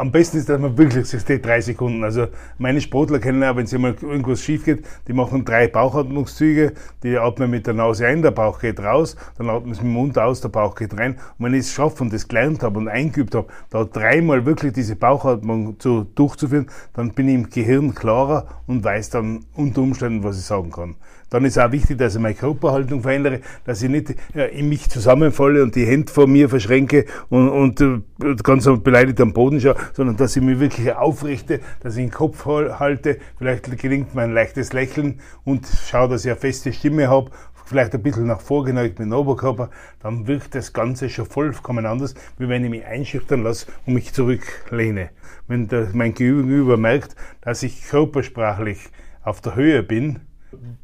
Am 0.00 0.10
besten 0.10 0.38
ist, 0.38 0.48
dass 0.48 0.58
man 0.58 0.78
wirklich 0.78 1.06
sich 1.06 1.22
die 1.26 1.42
drei 1.42 1.60
Sekunden. 1.60 2.02
Also 2.04 2.28
meine 2.56 2.80
Sportler 2.80 3.18
kennen 3.18 3.42
ja, 3.42 3.54
wenn 3.54 3.64
es 3.64 3.72
mal 3.76 3.94
irgendwas 4.00 4.40
schief 4.40 4.64
geht, 4.64 4.82
die 5.06 5.12
machen 5.12 5.44
drei 5.44 5.68
Bauchatmungszüge, 5.68 6.72
die 7.02 7.18
atmen 7.18 7.50
mit 7.50 7.66
der 7.66 7.74
Nase 7.74 8.06
ein, 8.06 8.22
der 8.22 8.30
Bauch 8.30 8.60
geht 8.60 8.80
raus, 8.80 9.14
dann 9.36 9.50
atmen 9.50 9.74
sie 9.74 9.82
mit 9.82 9.90
dem 9.90 9.92
Mund 9.92 10.18
aus, 10.18 10.40
der 10.40 10.48
Bauch 10.48 10.74
geht 10.74 10.96
rein. 10.96 11.18
Und 11.36 11.44
wenn 11.44 11.52
ich 11.52 11.66
es 11.66 11.72
schaffe 11.74 12.02
und 12.02 12.14
das 12.14 12.26
gelernt 12.26 12.62
habe 12.62 12.78
und 12.78 12.88
eingeübt 12.88 13.34
habe, 13.34 13.48
da 13.68 13.84
dreimal 13.84 14.46
wirklich 14.46 14.72
diese 14.72 14.96
Bauchatmung 14.96 15.78
zu, 15.78 16.04
durchzuführen, 16.14 16.70
dann 16.94 17.12
bin 17.12 17.28
ich 17.28 17.34
im 17.34 17.50
Gehirn 17.50 17.94
klarer 17.94 18.46
und 18.66 18.82
weiß 18.82 19.10
dann 19.10 19.44
unter 19.54 19.82
Umständen, 19.82 20.24
was 20.24 20.38
ich 20.38 20.44
sagen 20.46 20.70
kann. 20.70 20.96
Dann 21.30 21.44
ist 21.44 21.58
auch 21.58 21.72
wichtig, 21.72 21.98
dass 21.98 22.16
ich 22.16 22.20
meine 22.20 22.34
Körperhaltung 22.34 23.02
verändere, 23.02 23.40
dass 23.64 23.82
ich 23.82 23.88
nicht 23.88 24.14
in 24.34 24.68
mich 24.68 24.90
zusammenfalle 24.90 25.62
und 25.62 25.74
die 25.76 25.86
Hände 25.86 26.12
vor 26.12 26.26
mir 26.26 26.48
verschränke 26.48 27.06
und, 27.28 27.48
und 27.48 27.80
äh, 27.80 28.00
ganz 28.42 28.68
beleidigt 28.82 29.20
am 29.20 29.32
Boden 29.32 29.60
schaue, 29.60 29.76
sondern 29.92 30.16
dass 30.16 30.36
ich 30.36 30.42
mich 30.42 30.58
wirklich 30.58 30.92
aufrichte, 30.92 31.60
dass 31.80 31.96
ich 31.96 32.04
den 32.04 32.10
Kopf 32.10 32.44
halte, 32.46 33.18
vielleicht 33.38 33.78
gelingt 33.78 34.14
mir 34.14 34.22
ein 34.22 34.34
leichtes 34.34 34.72
Lächeln 34.72 35.20
und 35.44 35.66
schaue, 35.88 36.08
dass 36.08 36.24
ich 36.24 36.30
eine 36.30 36.40
feste 36.40 36.72
Stimme 36.72 37.08
habe, 37.08 37.30
vielleicht 37.70 37.94
ein 37.94 38.02
bisschen 38.02 38.26
nach 38.26 38.40
vorgeneigt 38.40 38.98
mit 38.98 39.06
dem 39.06 39.12
Oberkörper, 39.12 39.70
dann 40.00 40.26
wirkt 40.26 40.56
das 40.56 40.72
Ganze 40.72 41.08
schon 41.08 41.26
vollkommen 41.26 41.86
anders, 41.86 42.14
wie 42.36 42.48
wenn 42.48 42.64
ich 42.64 42.70
mich 42.70 42.84
einschüchtern 42.84 43.44
lasse 43.44 43.66
und 43.86 43.94
mich 43.94 44.12
zurücklehne. 44.12 45.10
Wenn 45.46 45.68
der, 45.68 45.90
mein 45.92 46.12
Gegenüber 46.12 46.76
merkt, 46.76 47.14
dass 47.40 47.62
ich 47.62 47.84
körpersprachlich 47.84 48.88
auf 49.22 49.40
der 49.40 49.54
Höhe 49.54 49.84
bin, 49.84 50.18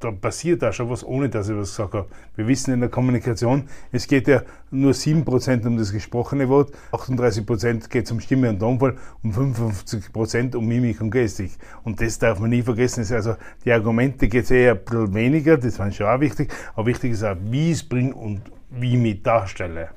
da 0.01 0.11
passiert 0.11 0.63
auch 0.65 0.73
schon 0.73 0.91
was, 0.91 1.05
ohne 1.05 1.29
dass 1.29 1.49
ich 1.49 1.57
was 1.57 1.71
gesagt 1.71 1.95
habe. 1.95 2.09
Wir 2.37 2.47
wissen 2.47 2.75
in 2.75 2.81
der 2.81 2.89
Kommunikation, 2.89 3.69
es 3.93 4.07
geht 4.07 4.29
ja 4.29 4.43
nur 4.71 4.93
7% 4.93 5.67
um 5.67 5.77
das 5.77 5.93
gesprochene 5.93 6.49
Wort, 6.49 6.73
38% 6.93 7.89
geht 7.89 8.11
um 8.11 8.21
Stimme 8.21 8.51
und 8.51 8.59
Tonfall 8.59 8.97
und 9.23 9.35
55% 9.35 10.57
um 10.57 10.67
Mimik 10.67 11.01
und 11.01 11.11
Gestik. 11.11 11.53
Und 11.85 12.01
das 12.01 12.19
darf 12.19 12.39
man 12.39 12.51
nie 12.51 12.63
vergessen. 12.63 13.07
Also 13.15 13.37
die 13.65 13.73
Argumente 13.73 14.29
geht 14.29 14.45
es 14.45 14.51
eher 14.51 14.73
ein 14.73 14.85
bisschen 14.85 15.15
weniger, 15.15 15.57
das 15.57 15.79
war 15.79 15.91
schon 15.91 16.07
auch 16.07 16.21
wichtig, 16.21 16.53
aber 16.75 16.87
wichtig 16.87 17.13
ist 17.13 17.25
auch, 17.25 17.37
wie 17.51 17.71
ich 17.71 17.79
es 17.79 17.89
bringe 17.89 18.15
und 18.15 18.43
wie 18.71 18.95
ich 18.95 18.99
mich 18.99 19.23
darstelle. 19.23 19.91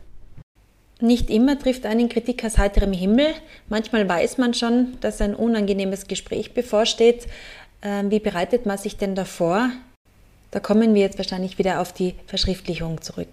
Nicht 1.01 1.29
immer 1.29 1.57
trifft 1.57 1.85
einen 1.85 2.09
Kritik 2.09 2.43
aus 2.43 2.57
heiterem 2.57 2.91
Himmel. 2.91 3.27
Manchmal 3.69 4.09
weiß 4.09 4.37
man 4.37 4.53
schon, 4.53 4.97
dass 4.99 5.21
ein 5.21 5.33
unangenehmes 5.33 6.07
Gespräch 6.07 6.53
bevorsteht. 6.53 7.27
Ähm, 7.81 8.11
wie 8.11 8.19
bereitet 8.19 8.65
man 8.65 8.77
sich 8.77 8.97
denn 8.97 9.15
davor? 9.15 9.69
Da 10.51 10.59
kommen 10.59 10.93
wir 10.93 11.01
jetzt 11.01 11.17
wahrscheinlich 11.17 11.57
wieder 11.57 11.79
auf 11.79 11.93
die 11.93 12.15
Verschriftlichung 12.27 13.01
zurück. 13.01 13.27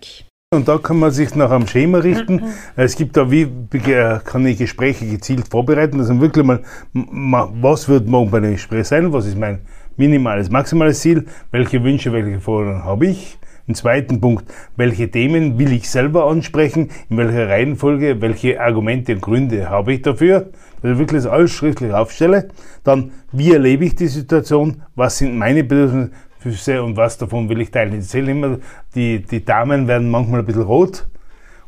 Und 0.54 0.68
da 0.68 0.78
kann 0.78 0.98
man 0.98 1.10
sich 1.10 1.34
nach 1.34 1.50
einem 1.50 1.66
Schema 1.66 1.98
richten. 1.98 2.36
Mhm. 2.36 2.52
Es 2.76 2.94
gibt 2.94 3.16
da, 3.16 3.30
wie 3.30 3.48
äh, 3.72 4.20
kann 4.24 4.46
ich 4.46 4.58
Gespräche 4.58 5.06
gezielt 5.06 5.48
vorbereiten, 5.48 5.98
also 5.98 6.20
wirklich 6.20 6.44
mal, 6.44 6.62
was 6.92 7.88
wird 7.88 8.06
morgen 8.06 8.30
bei 8.30 8.40
dem 8.40 8.52
Gespräch 8.52 8.86
sein, 8.86 9.12
was 9.12 9.26
ist 9.26 9.36
mein 9.36 9.58
minimales, 9.96 10.48
maximales 10.48 11.00
Ziel, 11.00 11.26
welche 11.50 11.82
Wünsche, 11.82 12.12
welche 12.12 12.40
Forderungen 12.40 12.84
habe 12.84 13.06
ich. 13.08 13.38
Im 13.66 13.74
zweiten 13.74 14.20
Punkt, 14.20 14.44
welche 14.76 15.10
Themen 15.10 15.58
will 15.58 15.72
ich 15.72 15.90
selber 15.90 16.26
ansprechen, 16.26 16.90
in 17.10 17.16
welcher 17.16 17.48
Reihenfolge, 17.48 18.20
welche 18.20 18.60
Argumente 18.60 19.14
und 19.14 19.22
Gründe 19.22 19.68
habe 19.68 19.94
ich 19.94 20.02
dafür 20.02 20.50
dass 20.82 20.92
ich 20.92 20.98
wirklich 20.98 21.26
alles 21.26 21.52
schriftlich 21.52 21.92
aufstelle. 21.92 22.48
Dann, 22.84 23.12
wie 23.32 23.52
erlebe 23.52 23.84
ich 23.84 23.94
die 23.94 24.06
Situation, 24.06 24.82
was 24.94 25.18
sind 25.18 25.36
meine 25.36 25.64
Bedürfnisse 25.64 26.82
und 26.82 26.96
was 26.96 27.18
davon 27.18 27.48
will 27.48 27.60
ich 27.60 27.70
teilen. 27.70 27.92
Ich 27.92 28.00
erzähle 28.00 28.30
immer, 28.30 28.58
die, 28.94 29.22
die 29.22 29.44
Damen 29.44 29.88
werden 29.88 30.10
manchmal 30.10 30.40
ein 30.40 30.46
bisschen 30.46 30.62
rot. 30.62 31.06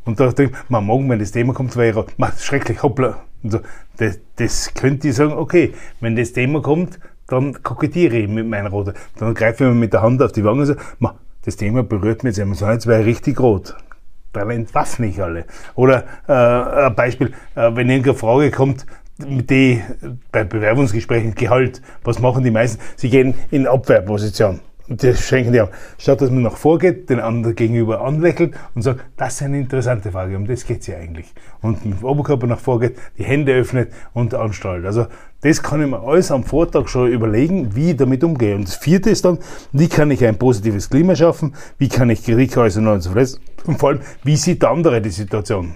Und 0.05 0.19
da 0.19 0.31
denke 0.31 0.53
ich, 0.53 0.69
man, 0.69 0.85
morgen, 0.85 1.09
wenn 1.09 1.19
das 1.19 1.31
Thema 1.31 1.53
kommt, 1.53 1.75
wäre 1.75 2.05
ich 2.17 2.43
schrecklich, 2.43 2.81
hoppla. 2.81 3.23
So, 3.43 3.59
das, 3.97 4.19
das 4.35 4.73
könnte 4.73 5.09
ich 5.09 5.15
sagen, 5.15 5.33
okay, 5.33 5.73
wenn 5.99 6.15
das 6.15 6.33
Thema 6.33 6.61
kommt, 6.61 6.99
dann 7.27 7.61
kokettiere 7.63 8.17
ich 8.17 8.27
mit 8.27 8.47
meiner 8.47 8.69
Rote. 8.69 8.93
Dann 9.17 9.33
greife 9.33 9.63
ich 9.63 9.69
mir 9.69 9.75
mit 9.75 9.93
der 9.93 10.01
Hand 10.01 10.21
auf 10.21 10.31
die 10.31 10.43
Wange 10.43 10.61
und 10.61 10.65
sage, 10.65 10.79
das 11.45 11.55
Thema 11.55 11.83
berührt 11.83 12.23
mich 12.23 12.35
jetzt 12.37 12.61
jetzt 12.61 12.87
wäre 12.87 13.01
ich 13.01 13.07
richtig 13.07 13.39
rot. 13.39 13.75
Talent 14.33 14.73
was 14.73 14.99
nicht 14.99 15.19
alle. 15.19 15.45
Oder 15.75 16.05
äh, 16.27 16.87
ein 16.87 16.95
Beispiel, 16.95 17.33
äh, 17.55 17.71
wenn 17.73 17.89
irgendeine 17.89 18.15
Frage 18.15 18.51
kommt, 18.51 18.85
die 19.17 19.83
bei 20.31 20.43
Bewerbungsgesprächen 20.43 21.35
Gehalt, 21.35 21.81
was 22.03 22.19
machen 22.19 22.43
die 22.43 22.51
meisten? 22.51 22.81
Sie 22.95 23.09
gehen 23.09 23.33
in 23.51 23.67
Abwehrposition. 23.67 24.61
Das 24.91 25.21
schenken 25.21 25.53
die 25.53 25.61
auch. 25.61 25.69
Statt 25.99 26.19
dass 26.19 26.31
man 26.31 26.41
nach 26.41 26.57
vorgeht, 26.57 27.11
den 27.11 27.19
anderen 27.19 27.55
gegenüber 27.55 28.01
anlächelt 28.01 28.55
und 28.73 28.81
sagt, 28.81 29.01
das 29.17 29.35
ist 29.35 29.43
eine 29.43 29.59
interessante 29.59 30.11
Frage, 30.11 30.35
um 30.35 30.47
das 30.47 30.65
geht's 30.65 30.87
ja 30.87 30.97
eigentlich. 30.97 31.31
Und 31.61 31.85
mit 31.85 31.99
dem 31.99 32.03
Oberkörper 32.03 32.47
nach 32.47 32.59
vorgeht, 32.59 32.97
die 33.17 33.23
Hände 33.23 33.53
öffnet 33.53 33.91
und 34.13 34.33
anstrahlt. 34.33 34.85
Also 34.85 35.05
das 35.41 35.61
kann 35.61 35.81
ich 35.81 35.87
mir 35.87 36.01
alles 36.01 36.31
am 36.31 36.43
Vortag 36.43 36.87
schon 36.87 37.11
überlegen, 37.11 37.75
wie 37.75 37.91
ich 37.91 37.97
damit 37.97 38.23
umgehe. 38.23 38.55
Und 38.55 38.67
das 38.67 38.77
vierte 38.77 39.11
ist 39.11 39.25
dann, 39.25 39.37
wie 39.71 39.87
kann 39.87 40.09
ich 40.09 40.25
ein 40.25 40.37
positives 40.37 40.89
Klima 40.89 41.15
schaffen, 41.15 41.53
wie 41.77 41.87
kann 41.87 42.09
ich 42.09 42.23
Kritik 42.23 42.57
äußern 42.57 42.87
und. 42.87 43.07
Und 43.65 43.79
vor 43.79 43.89
allem, 43.89 43.99
wie 44.23 44.35
sieht 44.37 44.63
der 44.63 44.71
andere 44.71 45.01
die 45.01 45.09
Situation? 45.09 45.75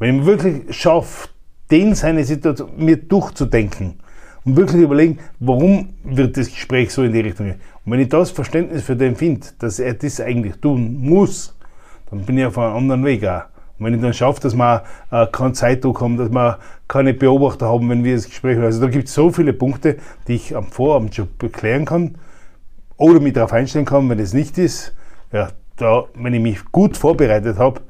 Wenn 0.00 0.20
ich 0.20 0.26
wirklich 0.26 0.76
schaffe, 0.76 1.28
den 1.70 1.94
seine 1.94 2.24
Situation 2.24 2.70
mir 2.76 2.96
durchzudenken 2.96 4.00
und 4.44 4.56
wirklich 4.56 4.82
überlegen, 4.82 5.18
warum 5.40 5.94
wird 6.04 6.36
das 6.36 6.48
Gespräch 6.48 6.92
so 6.92 7.02
in 7.02 7.12
die 7.12 7.20
Richtung 7.20 7.46
gehen. 7.46 7.60
Und 7.84 7.92
wenn 7.92 8.00
ich 8.00 8.08
das 8.08 8.30
Verständnis 8.30 8.82
für 8.82 8.96
den 8.96 9.16
finde, 9.16 9.46
dass 9.58 9.78
er 9.78 9.94
das 9.94 10.20
eigentlich 10.20 10.56
tun 10.56 10.98
muss, 11.00 11.56
dann 12.10 12.24
bin 12.24 12.38
ich 12.38 12.46
auf 12.46 12.58
einem 12.58 12.76
anderen 12.76 13.04
Weg 13.04 13.26
auch. 13.26 13.42
Und 13.78 13.86
wenn 13.86 13.94
ich 13.94 14.00
dann 14.00 14.14
schaffe, 14.14 14.40
dass 14.40 14.54
wir 14.54 14.84
äh, 15.10 15.26
keinen 15.26 15.54
Zeitdruck 15.54 16.00
haben, 16.00 16.16
dass 16.16 16.30
wir 16.30 16.58
keine 16.86 17.14
Beobachter 17.14 17.68
haben, 17.68 17.88
wenn 17.90 18.04
wir 18.04 18.14
das 18.14 18.28
Gespräch 18.28 18.56
haben. 18.56 18.64
Also 18.64 18.80
da 18.80 18.86
gibt 18.88 19.08
es 19.08 19.14
so 19.14 19.30
viele 19.30 19.52
Punkte, 19.52 19.96
die 20.28 20.34
ich 20.34 20.54
am 20.54 20.66
Vorabend 20.66 21.14
schon 21.14 21.28
erklären 21.42 21.84
kann 21.84 22.16
oder 22.96 23.18
mich 23.18 23.32
darauf 23.32 23.52
einstellen 23.52 23.84
kann, 23.84 24.08
wenn 24.08 24.20
es 24.20 24.32
nicht 24.32 24.58
ist. 24.58 24.94
Ja, 25.32 25.48
da, 25.76 26.04
wenn 26.14 26.34
ich 26.34 26.40
mich 26.40 26.64
gut 26.70 26.96
vorbereitet 26.96 27.58
habe, 27.58 27.80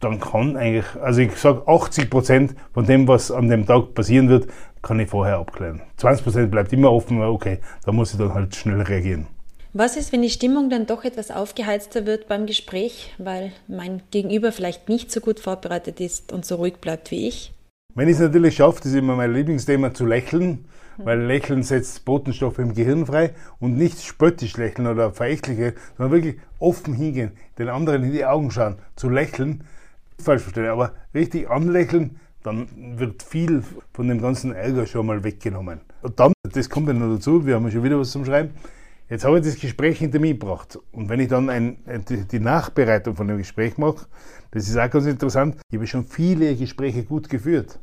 dann 0.00 0.20
kann 0.20 0.56
eigentlich, 0.56 0.86
also 1.02 1.20
ich 1.20 1.36
sage 1.36 1.62
80 1.66 2.08
Prozent 2.08 2.54
von 2.72 2.86
dem, 2.86 3.08
was 3.08 3.32
an 3.32 3.48
dem 3.48 3.66
Tag 3.66 3.94
passieren 3.94 4.28
wird, 4.28 4.48
kann 4.82 5.00
ich 5.00 5.08
vorher 5.08 5.38
abklären. 5.38 5.82
20 5.96 6.24
Prozent 6.24 6.50
bleibt 6.50 6.72
immer 6.72 6.92
offen, 6.92 7.20
okay, 7.22 7.58
da 7.84 7.92
muss 7.92 8.12
ich 8.12 8.18
dann 8.18 8.34
halt 8.34 8.54
schnell 8.54 8.80
reagieren. 8.82 9.26
Was 9.74 9.96
ist, 9.96 10.12
wenn 10.12 10.22
die 10.22 10.30
Stimmung 10.30 10.70
dann 10.70 10.86
doch 10.86 11.04
etwas 11.04 11.30
aufgeheizter 11.30 12.06
wird 12.06 12.26
beim 12.26 12.46
Gespräch, 12.46 13.14
weil 13.18 13.52
mein 13.68 14.02
Gegenüber 14.10 14.50
vielleicht 14.50 14.88
nicht 14.88 15.12
so 15.12 15.20
gut 15.20 15.40
vorbereitet 15.40 16.00
ist 16.00 16.32
und 16.32 16.44
so 16.44 16.56
ruhig 16.56 16.76
bleibt 16.78 17.10
wie 17.10 17.28
ich? 17.28 17.52
Wenn 17.94 18.08
ich 18.08 18.14
es 18.14 18.20
natürlich 18.20 18.56
schaffe, 18.56 18.78
das 18.82 18.92
ist 18.92 18.98
immer 18.98 19.16
mein 19.16 19.32
Lieblingsthema, 19.32 19.92
zu 19.92 20.06
lächeln, 20.06 20.64
weil 20.98 21.20
Lächeln 21.20 21.62
setzt 21.62 22.04
Botenstoffe 22.04 22.58
im 22.58 22.74
Gehirn 22.74 23.06
frei 23.06 23.34
und 23.60 23.76
nicht 23.76 24.02
spöttisch 24.02 24.56
lächeln 24.56 24.86
oder 24.86 25.12
verächtliche, 25.12 25.74
sondern 25.96 26.12
wirklich 26.12 26.40
offen 26.58 26.94
hingehen, 26.94 27.32
den 27.58 27.68
anderen 27.68 28.02
in 28.04 28.12
die 28.12 28.24
Augen 28.24 28.50
schauen, 28.50 28.76
zu 28.96 29.08
lächeln, 29.08 29.64
falsch 30.20 30.42
verstehen, 30.42 30.66
aber 30.66 30.92
richtig 31.14 31.48
anlächeln, 31.48 32.18
dann 32.48 32.66
wird 32.98 33.22
viel 33.22 33.62
von 33.92 34.08
dem 34.08 34.20
ganzen 34.20 34.52
Ärger 34.52 34.86
schon 34.86 35.06
mal 35.06 35.22
weggenommen. 35.22 35.80
Und 36.02 36.18
dann, 36.18 36.32
das 36.42 36.70
kommt 36.70 36.88
ja 36.88 36.94
noch 36.94 37.14
dazu, 37.14 37.44
wir 37.44 37.54
haben 37.54 37.64
ja 37.64 37.70
schon 37.70 37.84
wieder 37.84 37.98
was 37.98 38.10
zum 38.10 38.24
Schreiben, 38.24 38.50
jetzt 39.10 39.24
habe 39.24 39.38
ich 39.38 39.44
das 39.44 39.60
Gespräch 39.60 39.98
hinter 39.98 40.18
mich 40.18 40.32
gebracht. 40.32 40.78
Und 40.92 41.08
wenn 41.08 41.20
ich 41.20 41.28
dann 41.28 41.50
ein, 41.50 41.78
die 42.06 42.40
Nachbereitung 42.40 43.14
von 43.16 43.28
dem 43.28 43.38
Gespräch 43.38 43.76
mache, 43.76 44.06
das 44.50 44.68
ist 44.68 44.78
auch 44.78 44.90
ganz 44.90 45.06
interessant, 45.06 45.56
ich 45.70 45.76
habe 45.76 45.86
schon 45.86 46.04
viele 46.04 46.56
Gespräche 46.56 47.04
gut 47.04 47.28
geführt. 47.28 47.78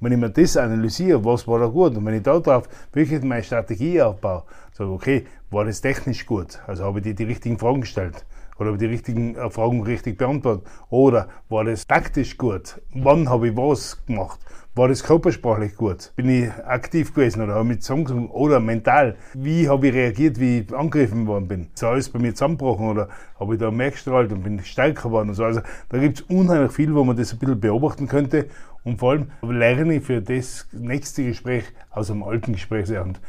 Wenn 0.00 0.12
ich 0.12 0.18
mir 0.18 0.30
das 0.30 0.56
analysiere, 0.56 1.24
was 1.24 1.46
war 1.46 1.60
da 1.60 1.66
gut, 1.66 1.96
und 1.96 2.04
wenn 2.04 2.14
ich 2.14 2.22
da 2.22 2.38
drauf 2.38 2.68
wirklich 2.92 3.22
meine 3.22 3.44
Strategie 3.44 4.02
aufbaue, 4.02 4.42
sage, 4.72 4.90
okay, 4.90 5.26
war 5.50 5.64
das 5.64 5.80
technisch 5.80 6.26
gut? 6.26 6.58
Also 6.66 6.84
habe 6.84 6.98
ich 6.98 7.04
dir 7.04 7.14
die 7.14 7.24
richtigen 7.24 7.58
Fragen 7.58 7.80
gestellt? 7.80 8.26
Oder 8.58 8.76
die 8.76 8.86
richtigen 8.86 9.36
äh, 9.36 9.50
Fragen 9.50 9.82
richtig 9.82 10.18
beantwortet? 10.18 10.66
Oder 10.90 11.28
war 11.48 11.64
das 11.64 11.86
taktisch 11.86 12.36
gut? 12.36 12.80
Wann 12.94 13.28
habe 13.28 13.48
ich 13.48 13.56
was 13.56 14.04
gemacht? 14.06 14.40
War 14.74 14.88
das 14.88 15.04
körpersprachlich 15.04 15.76
gut? 15.76 16.12
Bin 16.16 16.30
ich 16.30 16.50
aktiv 16.64 17.12
gewesen 17.12 17.42
oder 17.42 17.54
habe 17.54 17.64
ich 17.64 17.68
mit 17.68 17.82
zusammengesungen? 17.82 18.30
Oder 18.30 18.58
mental? 18.58 19.16
Wie 19.34 19.68
habe 19.68 19.88
ich 19.88 19.94
reagiert, 19.94 20.40
wie 20.40 20.60
ich 20.60 20.74
angegriffen 20.74 21.26
worden 21.26 21.46
bin? 21.46 21.68
Ist 21.74 21.84
alles 21.84 22.08
bei 22.08 22.18
mir 22.18 22.34
zusammengebrochen 22.34 22.88
oder 22.88 23.08
habe 23.38 23.54
ich 23.54 23.60
da 23.60 23.70
mehr 23.70 23.90
gestrahlt 23.90 24.32
und 24.32 24.42
bin 24.42 24.60
stärker 24.64 25.08
geworden 25.08 25.28
und 25.28 25.34
so? 25.34 25.44
Also 25.44 25.60
da 25.90 25.98
gibt 25.98 26.20
es 26.20 26.22
unheimlich 26.22 26.72
viel, 26.72 26.94
wo 26.94 27.04
man 27.04 27.16
das 27.16 27.34
ein 27.34 27.38
bisschen 27.38 27.60
beobachten 27.60 28.08
könnte 28.08 28.46
und 28.84 28.98
vor 28.98 29.12
allem 29.12 29.26
lerne 29.42 29.96
ich 29.96 30.04
für 30.04 30.22
das 30.22 30.66
nächste 30.72 31.24
Gespräch 31.24 31.64
aus 31.90 32.10
einem 32.10 32.22
alten 32.22 32.54
Gespräch. 32.54 32.90
Und 32.98 33.20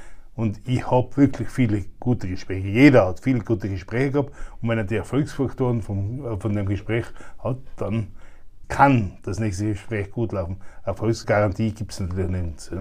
ich 0.66 0.90
habe 0.90 1.16
wirklich 1.16 1.50
viele 1.50 1.86
gute 2.00 2.28
Gespräche. 2.28 2.68
Jeder 2.68 3.08
hat 3.08 3.20
viele 3.20 3.40
gute 3.40 3.70
Gespräche 3.70 4.12
gehabt. 4.12 4.32
Und 4.62 4.70
wenn 4.70 4.78
er 4.78 4.84
die 4.84 4.96
Erfolgsfaktoren 4.96 5.82
von, 5.82 6.26
äh, 6.26 6.38
von 6.40 6.56
dem 6.56 6.66
Gespräch 6.66 7.06
hat, 7.40 7.58
dann 7.78 8.08
kann 8.68 9.18
das 9.24 9.40
nächste 9.40 9.66
Gespräch 9.66 10.12
gut 10.12 10.32
laufen. 10.32 10.58
Erfolgsgarantie 10.86 11.72
gibt 11.72 11.92
es 11.92 12.00
natürlich 12.00 12.30
nicht. 12.30 12.72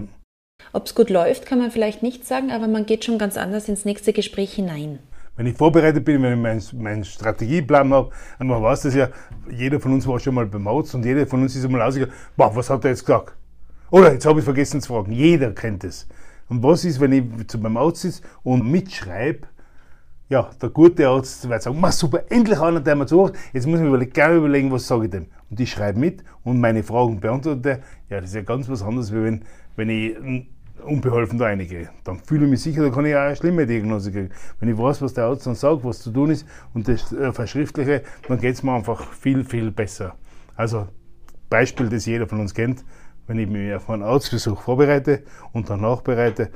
Ob 0.71 0.85
es 0.85 0.95
gut 0.95 1.09
läuft, 1.09 1.45
kann 1.45 1.59
man 1.59 1.71
vielleicht 1.71 2.01
nicht 2.01 2.25
sagen, 2.25 2.51
aber 2.51 2.67
man 2.67 2.85
geht 2.85 3.05
schon 3.05 3.19
ganz 3.19 3.37
anders 3.37 3.69
ins 3.69 3.85
nächste 3.85 4.13
Gespräch 4.13 4.53
hinein. 4.53 4.99
Wenn 5.35 5.45
ich 5.47 5.57
vorbereitet 5.57 6.05
bin, 6.05 6.21
wenn 6.21 6.33
ich 6.33 6.39
meinen 6.39 6.63
mein 6.81 7.03
Strategieplan 7.03 7.93
habe, 7.93 8.11
und 8.39 8.47
man 8.47 8.61
weiß 8.61 8.83
das 8.83 8.95
ja, 8.95 9.09
jeder 9.51 9.79
von 9.79 9.93
uns 9.93 10.07
war 10.07 10.19
schon 10.19 10.35
mal 10.35 10.45
beim 10.45 10.67
Arzt 10.67 10.95
und 10.95 11.05
jeder 11.05 11.27
von 11.27 11.41
uns 11.41 11.55
ist 11.55 11.65
einmal 11.65 11.81
ausgegangen, 11.81 12.13
boah, 12.37 12.55
was 12.55 12.69
hat 12.69 12.83
er 12.85 12.91
jetzt 12.91 13.05
gesagt? 13.05 13.35
Oder 13.89 14.13
jetzt 14.13 14.25
habe 14.25 14.39
ich 14.39 14.45
vergessen 14.45 14.81
zu 14.81 14.93
fragen. 14.93 15.11
Jeder 15.11 15.51
kennt 15.51 15.83
es. 15.83 16.07
Und 16.53 16.61
was 16.61 16.85
ist, 16.85 16.99
wenn 16.99 17.11
ich 17.13 17.47
zu 17.47 17.57
meinem 17.57 17.77
Arzt 17.77 18.01
sitze 18.01 18.21
und 18.43 18.69
mitschreibe, 18.69 19.47
ja, 20.29 20.51
der 20.61 20.69
gute 20.69 21.07
Arzt 21.07 21.49
wird 21.49 21.63
sagen, 21.63 21.83
super, 21.89 22.25
endlich 22.29 22.59
einer, 22.59 22.79
der 22.79 22.95
mir 22.95 23.07
zuhört, 23.07 23.35
jetzt 23.53 23.65
muss 23.65 23.79
ich 23.79 23.85
mir 23.87 24.05
gerne 24.05 24.35
überlegen, 24.35 24.71
was 24.71 24.87
sage 24.87 25.05
ich 25.05 25.09
dem. 25.09 25.25
Und 25.49 25.59
ich 25.59 25.71
schreibe 25.71 25.99
mit 25.99 26.23
und 26.43 26.61
meine 26.61 26.83
Fragen 26.83 27.19
beantworte. 27.19 27.79
Ja, 28.07 28.21
das 28.21 28.29
ist 28.29 28.35
ja 28.35 28.43
ganz 28.43 28.69
was 28.69 28.83
anderes, 28.83 29.11
wie 29.11 29.23
wenn, 29.23 29.45
wenn 29.77 29.89
ich 29.89 30.15
unbeholfen 30.85 31.39
da 31.39 31.45
reingehe. 31.45 31.89
Dann 32.03 32.19
fühle 32.19 32.45
ich 32.45 32.51
mich 32.51 32.61
sicher, 32.61 32.83
da 32.83 32.91
kann 32.91 33.07
ich 33.07 33.15
auch 33.15 33.21
eine 33.21 33.35
schlimme 33.35 33.65
Diagnose 33.65 34.11
kriegen. 34.11 34.29
Wenn 34.59 34.69
ich 34.69 34.77
weiß, 34.77 35.01
was 35.01 35.15
der 35.15 35.23
Arzt 35.23 35.47
dann 35.47 35.55
sagt, 35.55 35.83
was 35.83 36.01
zu 36.01 36.11
tun 36.11 36.29
ist 36.29 36.45
und 36.75 36.87
das 36.87 37.11
äh, 37.13 37.33
verschriftliche, 37.33 38.03
dann 38.27 38.39
geht 38.39 38.53
es 38.53 38.61
mir 38.61 38.73
einfach 38.73 39.11
viel, 39.13 39.43
viel 39.43 39.71
besser. 39.71 40.13
Also, 40.55 40.87
Beispiel, 41.49 41.89
das 41.89 42.05
jeder 42.05 42.27
von 42.27 42.39
uns 42.39 42.53
kennt, 42.53 42.85
wenn 43.27 43.39
ich 43.39 43.47
mich 43.47 43.73
auf 43.73 43.89
einen 43.89 44.03
Arztbesuch 44.03 44.61
vorbereite 44.61 45.23
und 45.53 45.69
dann 45.69 45.81
nachbereite, 45.81 46.49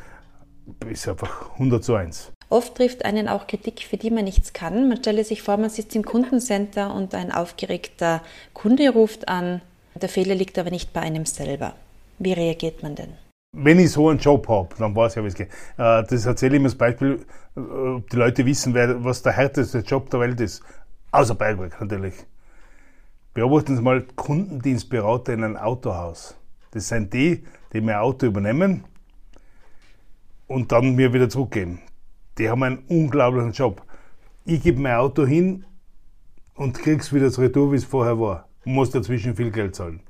ist 0.90 1.08
einfach 1.08 1.52
100 1.54 1.84
zu 1.84 1.96
1. 1.96 2.32
Oft 2.50 2.76
trifft 2.76 3.06
einen 3.06 3.28
auch 3.28 3.48
Kritik, 3.48 3.82
für 3.82 3.98
die 3.98 4.10
man 4.10 4.26
nichts 4.26 4.54
kann. 4.54 4.88
Man 4.88 4.98
stelle 4.98 5.24
sich 5.24 5.42
vor, 5.42 5.58
man 5.58 5.70
sitzt 5.70 5.96
im 5.96 6.04
Kundencenter 6.04 6.94
und 6.94 7.14
ein 7.14 7.32
aufgeregter 7.32 8.22
Kunde 8.54 8.90
ruft 8.90 9.28
an. 9.28 9.62
Der 9.96 10.10
Fehler 10.10 10.36
liegt 10.36 10.58
aber 10.58 10.70
nicht 10.70 10.94
bei 10.94 11.02
einem 11.02 11.26
selber. 11.26 11.74
Wie 12.20 12.34
reagiert 12.34 12.84
man 12.84 12.96
denn? 12.96 13.14
Wenn 13.56 13.80
ich 13.80 13.92
so 13.92 14.10
einen 14.10 14.20
Job 14.20 14.48
habe, 14.50 14.70
dann 14.78 14.96
weiß 14.96 15.14
ich 15.14 15.16
ja, 15.18 15.24
wie 15.24 15.28
es 15.28 15.34
geht. 15.34 15.50
Äh, 15.78 16.04
das 16.04 16.26
erzähle 16.26 16.56
ich 16.56 16.60
immer 16.60 16.68
als 16.68 16.76
Beispiel, 16.76 17.26
äh, 17.56 17.60
ob 17.60 18.10
die 18.10 18.16
Leute 18.16 18.46
wissen, 18.46 18.74
was 19.04 19.24
der 19.24 19.34
härteste 19.34 19.80
Job 19.80 20.10
der 20.10 20.20
Welt 20.20 20.40
ist. 20.40 20.62
Außer 21.12 21.36
Bergwerk 21.36 21.80
natürlich. 21.80 22.14
Beobachten 23.34 23.76
Sie 23.76 23.82
mal 23.82 24.02
Kundendienstberater 24.16 25.34
in 25.34 25.44
einem 25.44 25.58
Autohaus. 25.58 26.36
Das 26.78 26.90
sind 26.90 27.12
die, 27.12 27.44
die 27.74 27.82
mein 27.82 27.96
Auto 27.96 28.28
übernehmen 28.28 28.84
und 30.46 30.72
dann 30.72 30.94
mir 30.94 31.12
wieder 31.12 31.28
zurückgeben. 31.28 31.80
Die 32.38 32.52
haben 32.52 32.62
einen 32.62 32.78
unglaublichen 32.88 33.52
Job. 33.52 33.82
Ich 34.46 34.62
gebe 34.62 34.80
mein 34.80 34.94
Auto 34.94 35.26
hin 35.26 35.66
und 36.54 36.78
krieg's 36.78 37.12
wieder 37.12 37.32
zurück, 37.32 37.56
wie 37.72 37.78
es 37.78 37.84
vorher 37.84 38.20
war. 38.20 38.48
Und 38.64 38.74
muss 38.74 38.92
dazwischen 38.92 39.36
viel 39.36 39.50
Geld 39.50 39.74
zahlen. 39.74 40.02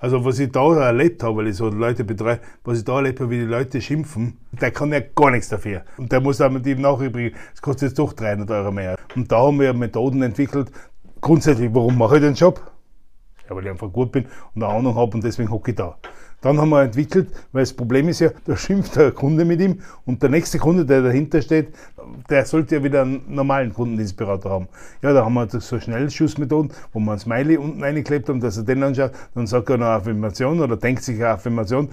Also 0.00 0.22
was 0.22 0.38
ich 0.38 0.52
da 0.52 0.70
erlebt 0.76 1.22
habe, 1.22 1.38
weil 1.38 1.46
ich 1.46 1.56
so 1.56 1.70
Leute 1.70 2.04
betreue, 2.04 2.40
was 2.62 2.80
ich 2.80 2.84
da 2.84 2.96
erlebt 2.96 3.20
habe, 3.20 3.30
wie 3.30 3.38
die 3.38 3.46
Leute 3.46 3.80
schimpfen, 3.80 4.36
der 4.50 4.70
kann 4.70 4.92
ja 4.92 5.00
gar 5.00 5.30
nichts 5.30 5.48
dafür. 5.48 5.82
Und 5.96 6.12
der 6.12 6.20
muss 6.20 6.42
auch 6.42 6.50
mit 6.50 6.66
ihm 6.66 6.82
nachübrigen, 6.82 7.34
es 7.54 7.62
kostet 7.62 7.88
jetzt 7.88 7.98
doch 7.98 8.12
300 8.12 8.50
Euro 8.50 8.70
mehr. 8.70 8.96
Und 9.16 9.32
da 9.32 9.38
haben 9.38 9.58
wir 9.58 9.72
Methoden 9.72 10.20
entwickelt, 10.20 10.70
grundsätzlich, 11.22 11.70
warum 11.72 11.96
mache 11.96 12.16
ich 12.16 12.22
den 12.22 12.34
Job? 12.34 12.71
Ja, 13.52 13.56
weil 13.56 13.64
ich 13.64 13.70
einfach 13.70 13.92
gut 13.92 14.12
bin 14.12 14.24
und 14.54 14.62
eine 14.62 14.72
Ahnung 14.72 14.94
habe 14.94 15.14
und 15.14 15.22
deswegen 15.22 15.50
hocke 15.50 15.72
ich 15.72 15.76
da. 15.76 15.98
Dann 16.40 16.58
haben 16.58 16.70
wir 16.70 16.82
entwickelt, 16.82 17.28
weil 17.52 17.62
das 17.62 17.74
Problem 17.74 18.08
ist 18.08 18.20
ja, 18.20 18.30
da 18.46 18.56
schimpft 18.56 18.96
der 18.96 19.12
Kunde 19.12 19.44
mit 19.44 19.60
ihm 19.60 19.80
und 20.06 20.22
der 20.22 20.30
nächste 20.30 20.58
Kunde, 20.58 20.86
der 20.86 21.02
dahinter 21.02 21.42
steht, 21.42 21.74
der 22.30 22.46
sollte 22.46 22.76
ja 22.76 22.82
wieder 22.82 23.02
einen 23.02 23.22
normalen 23.28 23.74
Kundendienstberater 23.74 24.48
haben. 24.48 24.68
Ja, 25.02 25.12
da 25.12 25.26
haben 25.26 25.34
wir 25.34 25.48
so 25.48 25.78
Schnellschussmethoden, 25.78 26.72
wo 26.94 27.00
wir 27.00 27.12
ein 27.12 27.18
Smiley 27.18 27.58
unten 27.58 27.82
reingeklebt 27.82 28.30
haben, 28.30 28.40
dass 28.40 28.56
er 28.56 28.62
den 28.62 28.82
anschaut, 28.82 29.12
dann 29.34 29.46
sagt 29.46 29.68
er 29.68 29.74
eine 29.74 29.86
Affirmation 29.86 30.60
oder 30.60 30.78
denkt 30.78 31.02
sich 31.02 31.16
eine 31.16 31.28
Affirmation, 31.28 31.90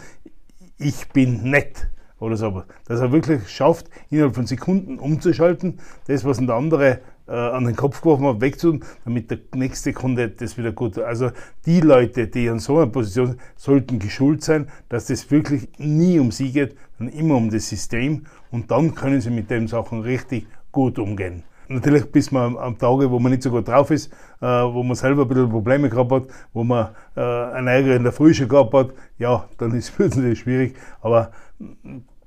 ich 0.77 1.09
bin 1.09 1.49
nett 1.49 1.89
oder 2.19 2.37
so. 2.37 2.63
Dass 2.85 3.01
er 3.01 3.11
wirklich 3.11 3.49
schafft, 3.49 3.89
innerhalb 4.09 4.33
von 4.33 4.47
Sekunden 4.47 4.97
umzuschalten, 4.97 5.79
das, 6.07 6.23
was 6.23 6.37
der 6.37 6.55
andere 6.55 6.99
äh, 7.29 7.33
an 7.33 7.65
den 7.65 7.75
Kopf 7.75 8.01
geworfen 8.01 8.25
hat, 8.25 8.41
wegzutun, 8.41 8.83
damit 9.05 9.29
der 9.31 9.39
nächste 9.53 9.93
Kunde 9.93 10.29
das 10.29 10.57
wieder 10.57 10.71
gut. 10.71 10.97
Also 10.97 11.31
die 11.65 11.81
Leute, 11.81 12.27
die 12.27 12.49
an 12.49 12.59
so 12.59 12.77
einer 12.77 12.87
Position 12.87 13.27
sind, 13.27 13.39
sollten 13.55 13.99
geschult 13.99 14.43
sein, 14.43 14.67
dass 14.89 15.05
das 15.05 15.29
wirklich 15.31 15.69
nie 15.77 16.19
um 16.19 16.31
sie 16.31 16.51
geht, 16.51 16.75
sondern 16.97 17.17
immer 17.17 17.35
um 17.35 17.49
das 17.49 17.69
System 17.69 18.25
und 18.51 18.71
dann 18.71 18.95
können 18.95 19.21
sie 19.21 19.29
mit 19.29 19.49
den 19.49 19.67
Sachen 19.67 20.01
richtig 20.01 20.47
gut 20.71 20.99
umgehen. 20.99 21.43
Natürlich 21.71 22.11
bis 22.11 22.31
man 22.31 22.57
am 22.57 22.79
Tage, 22.79 23.11
wo 23.11 23.19
man 23.19 23.31
nicht 23.31 23.43
so 23.43 23.51
gut 23.51 23.67
drauf 23.67 23.91
ist, 23.91 24.11
äh, 24.41 24.45
wo 24.45 24.81
man 24.81 24.95
selber 24.95 25.21
ein 25.21 25.27
bisschen 25.27 25.49
Probleme 25.51 25.87
gehabt 25.87 26.11
hat, 26.11 26.23
wo 26.51 26.63
man 26.63 26.89
äh, 27.15 27.21
einen 27.21 27.67
Ärger 27.67 27.95
in 27.95 28.03
der 28.03 28.11
Früh 28.11 28.33
schon 28.33 28.47
gehabt 28.47 28.73
hat, 28.73 28.89
ja, 29.19 29.47
dann 29.59 29.75
ist 29.75 29.93
es 29.99 30.15
natürlich 30.15 30.39
schwierig, 30.39 30.75
aber 31.01 31.31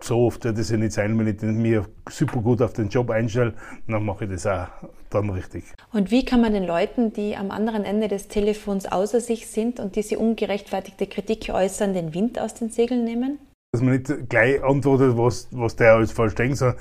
so 0.04 0.26
oft 0.26 0.44
wird 0.44 0.58
es 0.58 0.70
ja 0.70 0.76
nicht 0.76 0.92
sein, 0.92 1.18
wenn 1.18 1.28
ich 1.28 1.42
mir 1.42 1.86
super 2.08 2.40
gut 2.40 2.62
auf 2.62 2.72
den 2.72 2.88
Job 2.88 3.10
einstelle, 3.10 3.54
dann 3.86 4.04
mache 4.04 4.24
ich 4.24 4.30
das 4.30 4.46
auch 4.46 4.68
dann 5.10 5.30
richtig. 5.30 5.64
Und 5.92 6.10
wie 6.10 6.24
kann 6.24 6.40
man 6.40 6.52
den 6.52 6.64
Leuten, 6.64 7.12
die 7.12 7.36
am 7.36 7.50
anderen 7.50 7.84
Ende 7.84 8.08
des 8.08 8.28
Telefons 8.28 8.86
außer 8.86 9.20
sich 9.20 9.46
sind 9.46 9.78
und 9.78 9.96
diese 9.96 10.18
ungerechtfertigte 10.18 11.06
Kritik 11.06 11.50
äußern, 11.52 11.94
den 11.94 12.14
Wind 12.14 12.38
aus 12.38 12.54
den 12.54 12.70
Segeln 12.70 13.04
nehmen? 13.04 13.38
Dass 13.72 13.82
man 13.82 13.94
nicht 13.94 14.28
gleich 14.28 14.62
antwortet, 14.62 15.16
was, 15.16 15.48
was 15.50 15.76
der 15.76 15.94
alles 15.94 16.12
falsch 16.12 16.34
denkt, 16.34 16.58
sondern 16.58 16.78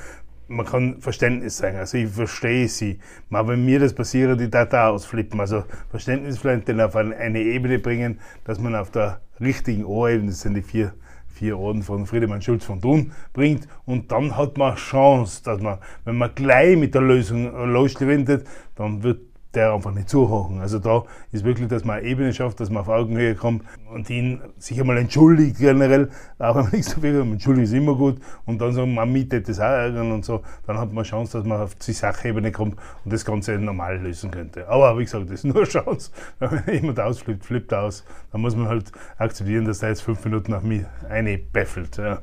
man 0.47 0.65
kann 0.65 0.99
Verständnis 0.99 1.57
zeigen. 1.57 1.77
Also 1.77 1.97
ich 1.97 2.09
verstehe 2.09 2.67
sie. 2.67 2.99
Aber 3.29 3.53
wenn 3.53 3.65
mir 3.65 3.79
das 3.79 3.93
passiert, 3.93 4.39
die 4.39 4.49
da 4.49 4.65
da 4.65 4.89
ausflippen. 4.89 5.39
Also 5.39 5.63
Verständnis 5.89 6.39
vielleicht 6.39 6.69
auf 6.69 6.95
eine 6.95 7.39
Ebene 7.39 7.79
bringen, 7.79 8.19
dass 8.43 8.59
man 8.59 8.75
auf 8.75 8.91
der 8.91 9.21
richtigen 9.39 9.85
Ohrebene, 9.85 10.31
das 10.31 10.41
sind 10.41 10.55
die 10.55 10.61
vier 10.61 10.93
vier 11.41 11.57
Orden 11.57 11.81
von 11.81 12.05
Friedemann 12.05 12.39
Schulz 12.43 12.63
von 12.63 12.79
Thun 12.79 13.13
bringt. 13.33 13.67
Und 13.85 14.11
dann 14.11 14.37
hat 14.37 14.59
man 14.59 14.75
Chance, 14.75 15.41
dass 15.43 15.59
man, 15.59 15.79
wenn 16.05 16.15
man 16.15 16.35
gleich 16.35 16.77
mit 16.77 16.93
der 16.93 17.01
Lösung 17.01 17.51
loswendet, 17.65 18.45
dann 18.75 19.01
wird 19.01 19.21
der 19.53 19.73
einfach 19.73 19.91
nicht 19.91 20.09
zuhören. 20.09 20.61
Also 20.61 20.79
da 20.79 21.03
ist 21.31 21.43
wirklich, 21.43 21.67
dass 21.67 21.83
man 21.83 21.97
eine 21.97 22.07
Ebene 22.07 22.33
schafft, 22.33 22.59
dass 22.59 22.69
man 22.69 22.81
auf 22.81 22.87
Augenhöhe 22.87 23.35
kommt 23.35 23.63
und 23.91 24.09
ihn 24.09 24.41
sich 24.57 24.79
einmal 24.79 24.97
entschuldigt 24.97 25.57
generell, 25.57 26.09
auch 26.39 26.55
wenn 26.55 26.63
man 26.63 26.71
nichts 26.71 26.93
dafür 26.93 27.21
hat, 27.21 27.27
entschuldigt 27.27 27.67
ist 27.67 27.73
immer 27.73 27.95
gut 27.95 28.19
und 28.45 28.59
dann 28.59 28.73
sagen, 28.73 28.93
man 28.93 29.11
mietet 29.11 29.49
das 29.49 29.59
auch 29.59 29.63
ärgern 29.63 30.11
und 30.11 30.25
so, 30.25 30.41
dann 30.65 30.77
hat 30.77 30.93
man 30.93 31.03
Chance, 31.03 31.37
dass 31.37 31.47
man 31.47 31.61
auf 31.61 31.75
die 31.75 31.93
Sachebene 31.93 32.51
kommt 32.51 32.77
und 33.03 33.11
das 33.11 33.25
Ganze 33.25 33.57
normal 33.57 33.97
lösen 33.99 34.31
könnte. 34.31 34.67
Aber 34.67 34.97
wie 34.97 35.03
gesagt, 35.03 35.25
das 35.25 35.43
ist 35.43 35.43
nur 35.43 35.63
Chance. 35.63 36.11
Wenn 36.39 36.73
jemand 36.73 36.99
ausflippt, 36.99 37.45
flippt 37.45 37.73
aus, 37.73 38.03
dann 38.31 38.41
muss 38.41 38.55
man 38.55 38.67
halt 38.67 38.91
akzeptieren, 39.17 39.65
dass 39.65 39.79
der 39.79 39.89
jetzt 39.89 40.01
fünf 40.01 40.23
Minuten 40.23 40.51
nach 40.51 40.61
mir 40.61 40.85
eine 41.09 41.37
beffelt. 41.37 41.97
Ja. 41.97 42.21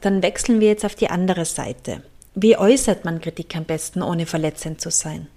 Dann 0.00 0.22
wechseln 0.22 0.60
wir 0.60 0.68
jetzt 0.68 0.84
auf 0.84 0.94
die 0.94 1.10
andere 1.10 1.44
Seite. 1.44 2.02
Wie 2.34 2.56
äußert 2.56 3.04
man 3.04 3.20
Kritik 3.20 3.56
am 3.56 3.64
besten, 3.64 4.02
ohne 4.02 4.26
verletzend 4.26 4.80
zu 4.80 4.90
sein? 4.90 5.28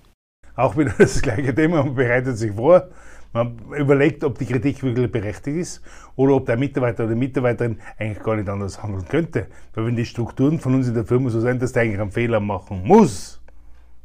Auch 0.58 0.76
wieder 0.76 0.94
das 0.98 1.22
gleiche 1.22 1.56
Thema, 1.56 1.84
man 1.84 1.96
bereitet 1.96 2.38
sich 2.38 2.52
vor, 2.52 2.90
man 3.32 3.60
überlegt, 3.78 4.24
ob 4.24 4.40
die 4.40 4.46
Kritik 4.46 4.82
wirklich 4.82 5.12
berechtigt 5.12 5.58
ist 5.58 5.82
oder 6.16 6.34
ob 6.34 6.48
der 6.48 6.58
Mitarbeiter 6.58 7.04
oder 7.04 7.14
die 7.14 7.20
Mitarbeiterin 7.20 7.78
eigentlich 7.98 8.24
gar 8.24 8.36
nicht 8.36 8.50
anders 8.50 8.82
handeln 8.82 9.06
könnte. 9.08 9.48
Weil 9.74 9.86
wenn 9.86 9.96
die 9.96 10.06
Strukturen 10.06 10.60
von 10.60 10.74
uns 10.74 10.88
in 10.88 10.96
der 10.96 11.06
Firma 11.06 11.30
so 11.30 11.40
sind, 11.40 11.62
dass 11.62 11.74
der 11.74 11.84
eigentlich 11.84 12.02
einen 12.02 12.12
Fehler 12.12 12.40
machen 12.40 12.82
muss, 12.84 13.40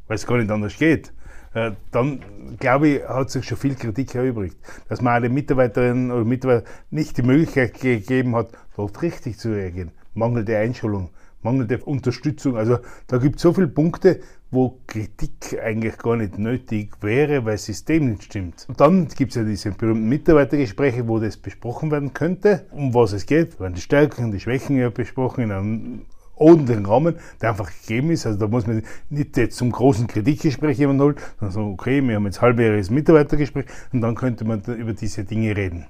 weil 0.07 0.15
es 0.15 0.27
gar 0.27 0.37
nicht 0.37 0.51
anders 0.51 0.77
geht, 0.77 1.11
äh, 1.55 1.71
dann 1.91 2.19
glaube 2.59 2.87
ich, 2.87 3.03
hat 3.03 3.31
sich 3.31 3.45
schon 3.45 3.57
viel 3.57 3.75
Kritik 3.75 4.13
erübrigt. 4.13 4.57
Dass 4.89 5.01
man 5.01 5.13
alle 5.13 5.29
Mitarbeiterinnen 5.29 6.11
oder 6.11 6.25
Mitarbeiter 6.25 6.65
nicht 6.91 7.17
die 7.17 7.23
Möglichkeit 7.23 7.79
gegeben 7.79 8.35
hat, 8.35 8.49
dort 8.75 9.01
richtig 9.01 9.39
zu 9.39 9.51
reagieren. 9.53 9.91
Mangelnde 10.13 10.55
Einschulung, 10.57 11.09
mangelnde 11.41 11.79
Unterstützung. 11.79 12.57
Also 12.57 12.77
da 13.07 13.17
gibt 13.17 13.37
es 13.37 13.41
so 13.41 13.53
viele 13.53 13.67
Punkte, 13.67 14.19
wo 14.53 14.79
Kritik 14.87 15.59
eigentlich 15.61 15.97
gar 15.97 16.15
nicht 16.15 16.37
nötig 16.37 16.95
wäre, 17.01 17.43
weil 17.45 17.53
das 17.53 17.65
System 17.65 18.11
nicht 18.11 18.23
stimmt. 18.23 18.65
Und 18.69 18.79
dann 18.79 19.07
gibt 19.07 19.31
es 19.31 19.35
ja 19.35 19.43
diese 19.43 19.71
berühmten 19.71 20.07
Mitarbeitergespräche, 20.07 21.07
wo 21.07 21.19
das 21.19 21.37
besprochen 21.37 21.91
werden 21.91 22.13
könnte, 22.13 22.67
um 22.71 22.93
was 22.93 23.13
es 23.13 23.25
geht. 23.25 23.59
Werden 23.59 23.73
die 23.73 23.81
Stärken, 23.81 24.31
die 24.31 24.39
Schwächen 24.39 24.77
ja 24.77 24.89
besprochen 24.89 25.45
in 25.45 25.51
einem 25.51 26.01
ordentlichen 26.35 26.85
Rahmen, 26.85 27.15
der 27.41 27.49
einfach 27.49 27.71
gegeben 27.81 28.11
ist. 28.11 28.25
Also 28.25 28.39
da 28.39 28.47
muss 28.47 28.67
man 28.67 28.83
nicht 29.09 29.37
jetzt 29.37 29.57
zum 29.57 29.71
großen 29.71 30.07
Kritikgespräch 30.07 30.77
jemanden 30.77 31.03
holen, 31.03 31.15
sondern 31.39 31.53
so, 31.53 31.61
okay, 31.71 32.01
wir 32.01 32.15
haben 32.15 32.25
jetzt 32.25 32.41
halbjähriges 32.41 32.89
Mitarbeitergespräch 32.89 33.65
und 33.91 34.01
dann 34.01 34.15
könnte 34.15 34.45
man 34.45 34.61
über 34.61 34.93
diese 34.93 35.23
Dinge 35.23 35.55
reden. 35.55 35.87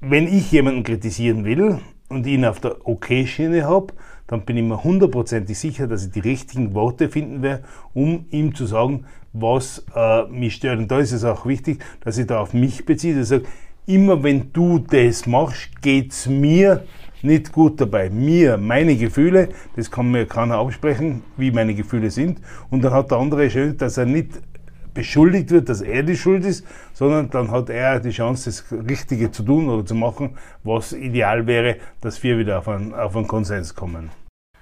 Wenn 0.00 0.28
ich 0.28 0.52
jemanden 0.52 0.82
kritisieren 0.82 1.44
will 1.44 1.80
und 2.08 2.26
ihn 2.26 2.44
auf 2.44 2.60
der 2.60 2.86
OK-Schiene 2.86 3.64
habe, 3.64 3.94
dann 4.26 4.42
bin 4.42 4.56
ich 4.56 4.64
mir 4.64 4.82
hundertprozentig 4.82 5.58
sicher, 5.58 5.86
dass 5.86 6.06
ich 6.06 6.12
die 6.12 6.20
richtigen 6.20 6.74
Worte 6.74 7.08
finden 7.08 7.42
werde, 7.42 7.64
um 7.92 8.26
ihm 8.30 8.54
zu 8.54 8.66
sagen, 8.66 9.04
was 9.32 9.84
äh, 9.94 10.24
mich 10.28 10.54
stört. 10.54 10.78
Und 10.78 10.90
da 10.90 10.98
ist 10.98 11.12
es 11.12 11.24
auch 11.24 11.44
wichtig, 11.46 11.84
dass 12.00 12.18
ich 12.18 12.26
da 12.26 12.40
auf 12.40 12.54
mich 12.54 12.86
beziehe. 12.86 13.20
Ich 13.20 13.28
sage, 13.28 13.44
immer 13.86 14.22
wenn 14.22 14.52
du 14.52 14.78
das 14.78 15.26
machst, 15.26 15.82
geht's 15.82 16.26
mir 16.26 16.84
nicht 17.22 17.52
gut 17.52 17.80
dabei. 17.80 18.10
Mir, 18.10 18.56
meine 18.56 18.96
Gefühle, 18.96 19.48
das 19.76 19.90
kann 19.90 20.10
mir 20.10 20.26
keiner 20.26 20.56
absprechen, 20.56 21.22
wie 21.36 21.50
meine 21.50 21.74
Gefühle 21.74 22.10
sind. 22.10 22.40
Und 22.70 22.84
dann 22.84 22.92
hat 22.92 23.10
der 23.10 23.18
andere 23.18 23.50
schön, 23.50 23.76
dass 23.76 23.96
er 23.96 24.06
nicht 24.06 24.40
beschuldigt 24.94 25.50
wird, 25.50 25.68
dass 25.68 25.80
er 25.80 26.02
die 26.02 26.16
Schuld 26.16 26.44
ist, 26.44 26.64
sondern 26.92 27.30
dann 27.30 27.50
hat 27.50 27.68
er 27.68 28.00
die 28.00 28.10
Chance, 28.10 28.50
das 28.50 28.64
Richtige 28.88 29.30
zu 29.30 29.42
tun 29.42 29.68
oder 29.68 29.84
zu 29.84 29.94
machen, 29.94 30.38
was 30.62 30.92
ideal 30.92 31.46
wäre, 31.46 31.76
dass 32.00 32.22
wir 32.22 32.38
wieder 32.38 32.58
auf 32.58 32.68
einen, 32.68 32.94
auf 32.94 33.16
einen 33.16 33.26
Konsens 33.26 33.74
kommen. 33.74 34.10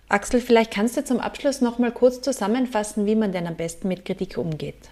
Axel, 0.08 0.40
vielleicht 0.40 0.72
kannst 0.72 0.96
du 0.96 1.04
zum 1.04 1.20
Abschluss 1.20 1.60
noch 1.60 1.78
mal 1.78 1.92
kurz 1.92 2.20
zusammenfassen, 2.20 3.06
wie 3.06 3.14
man 3.14 3.32
denn 3.32 3.46
am 3.46 3.56
besten 3.56 3.88
mit 3.88 4.04
Kritik 4.04 4.36
umgeht. 4.36 4.90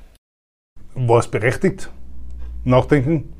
War 0.94 1.18
es 1.18 1.28
berechtigt? 1.28 1.90
Nachdenken? 2.64 3.32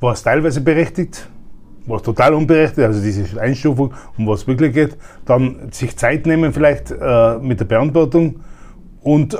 War 0.00 0.12
es 0.12 0.22
teilweise 0.22 0.60
berechtigt? 0.60 1.28
was 1.86 2.02
total 2.02 2.34
unberechtigt, 2.34 2.86
also 2.86 3.00
diese 3.02 3.40
Einstufung, 3.40 3.92
um 4.16 4.26
was 4.26 4.46
wirklich 4.46 4.72
geht, 4.72 4.96
dann 5.26 5.70
sich 5.70 5.96
Zeit 5.96 6.26
nehmen 6.26 6.52
vielleicht 6.52 6.90
äh, 6.90 7.38
mit 7.38 7.60
der 7.60 7.66
Beantwortung 7.66 8.40
und 9.02 9.34
äh, 9.34 9.38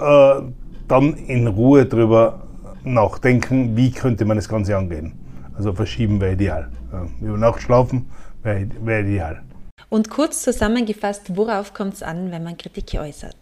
dann 0.89 1.15
in 1.15 1.47
Ruhe 1.47 1.87
darüber 1.87 2.43
nachdenken, 2.85 3.77
wie 3.77 3.91
könnte 3.91 4.25
man 4.25 4.37
das 4.37 4.49
Ganze 4.49 4.77
angehen. 4.77 5.13
Also 5.57 5.73
verschieben 5.73 6.21
wäre 6.21 6.33
ideal. 6.33 6.69
Ja, 6.93 7.07
über 7.21 7.39
Nacht 7.39 7.63
schlafen 7.63 8.07
wäre 8.43 8.67
wär 8.83 9.01
ideal. 9.01 9.43
Und 9.89 10.11
kurz 10.11 10.43
zusammengefasst, 10.43 11.37
worauf 11.37 11.73
kommt 11.73 11.95
es 11.95 12.03
an, 12.03 12.31
wenn 12.31 12.43
man 12.43 12.57
Kritik 12.57 12.95
äußert? 12.95 13.37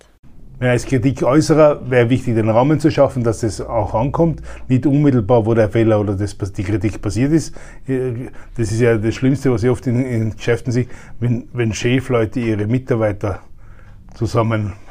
Wenn 0.58 0.70
als 0.70 0.86
Kritik 0.86 1.22
äußerer 1.22 1.90
wäre 1.90 2.08
wichtig, 2.08 2.36
den 2.36 2.48
Rahmen 2.48 2.78
zu 2.78 2.90
schaffen, 2.90 3.24
dass 3.24 3.40
das 3.40 3.60
auch 3.60 3.94
ankommt. 3.94 4.42
Nicht 4.68 4.86
unmittelbar, 4.86 5.44
wo 5.44 5.54
der 5.54 5.68
Fehler 5.68 5.98
oder 5.98 6.14
das, 6.14 6.36
die 6.38 6.62
Kritik 6.62 7.02
passiert 7.02 7.32
ist. 7.32 7.54
Das 7.86 8.70
ist 8.70 8.80
ja 8.80 8.96
das 8.96 9.14
Schlimmste, 9.14 9.50
was 9.50 9.64
ich 9.64 9.70
oft 9.70 9.86
in, 9.86 10.04
in 10.04 10.36
Geschäften 10.36 10.72
sehe, 10.72 10.86
wenn, 11.18 11.48
wenn 11.52 11.72
Chefleute 11.72 12.38
ihre 12.38 12.66
Mitarbeiter 12.66 13.40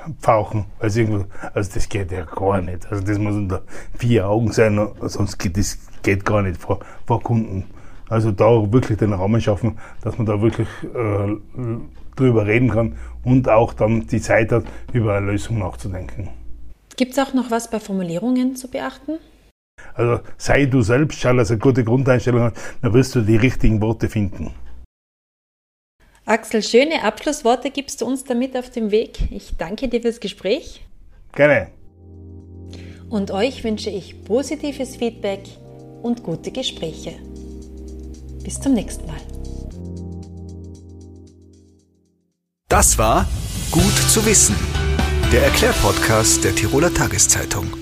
zusammenpfauchen. 0.01 0.65
Also, 0.79 1.25
also 1.53 1.71
das 1.73 1.89
geht 1.89 2.11
ja 2.11 2.25
gar 2.25 2.61
nicht. 2.61 2.91
Also 2.91 3.03
das 3.03 3.17
muss 3.17 3.35
unter 3.35 3.63
vier 3.97 4.27
Augen 4.27 4.51
sein, 4.51 4.87
sonst 5.01 5.37
geht 5.37 5.57
das 5.57 5.77
geht 6.03 6.25
gar 6.25 6.41
nicht 6.41 6.59
vor, 6.59 6.79
vor 7.05 7.21
Kunden. 7.21 7.65
Also 8.09 8.31
da 8.31 8.71
wirklich 8.71 8.97
den 8.97 9.13
Rahmen 9.13 9.39
schaffen, 9.39 9.77
dass 10.01 10.17
man 10.17 10.25
da 10.25 10.41
wirklich 10.41 10.67
äh, 10.83 11.37
drüber 12.15 12.45
reden 12.45 12.69
kann 12.69 12.97
und 13.23 13.47
auch 13.47 13.73
dann 13.73 14.07
die 14.07 14.19
Zeit 14.19 14.51
hat, 14.51 14.65
über 14.91 15.15
eine 15.15 15.31
Lösung 15.31 15.59
nachzudenken. 15.59 16.29
Gibt 16.97 17.13
es 17.13 17.19
auch 17.19 17.33
noch 17.33 17.51
was 17.51 17.69
bei 17.69 17.79
Formulierungen 17.79 18.55
zu 18.55 18.67
beachten? 18.67 19.19
Also 19.93 20.19
sei 20.37 20.65
du 20.65 20.81
selbst, 20.81 21.19
schau, 21.19 21.33
dass 21.33 21.51
eine 21.51 21.59
gute 21.59 21.83
Grundeinstellung 21.83 22.41
hat, 22.41 22.53
dann 22.81 22.93
wirst 22.93 23.15
du 23.15 23.21
die 23.21 23.37
richtigen 23.37 23.81
Worte 23.81 24.09
finden. 24.09 24.51
Axel, 26.25 26.63
schöne 26.63 27.03
Abschlussworte 27.03 27.71
gibst 27.71 28.01
du 28.01 28.05
uns 28.05 28.23
damit 28.23 28.55
auf 28.55 28.69
dem 28.69 28.91
Weg. 28.91 29.19
Ich 29.31 29.51
danke 29.57 29.87
dir 29.87 30.01
fürs 30.01 30.19
Gespräch. 30.19 30.81
Gerne. 31.33 31.67
Und 33.09 33.31
euch 33.31 33.63
wünsche 33.63 33.89
ich 33.89 34.23
positives 34.23 34.95
Feedback 34.95 35.43
und 36.01 36.23
gute 36.23 36.51
Gespräche. 36.51 37.13
Bis 38.43 38.59
zum 38.59 38.73
nächsten 38.73 39.05
Mal. 39.07 39.19
Das 42.69 42.97
war 42.97 43.27
Gut 43.71 43.95
zu 44.09 44.25
wissen, 44.25 44.57
der 45.31 45.43
Erklärpodcast 45.43 46.43
der 46.43 46.53
Tiroler 46.53 46.93
Tageszeitung. 46.93 47.80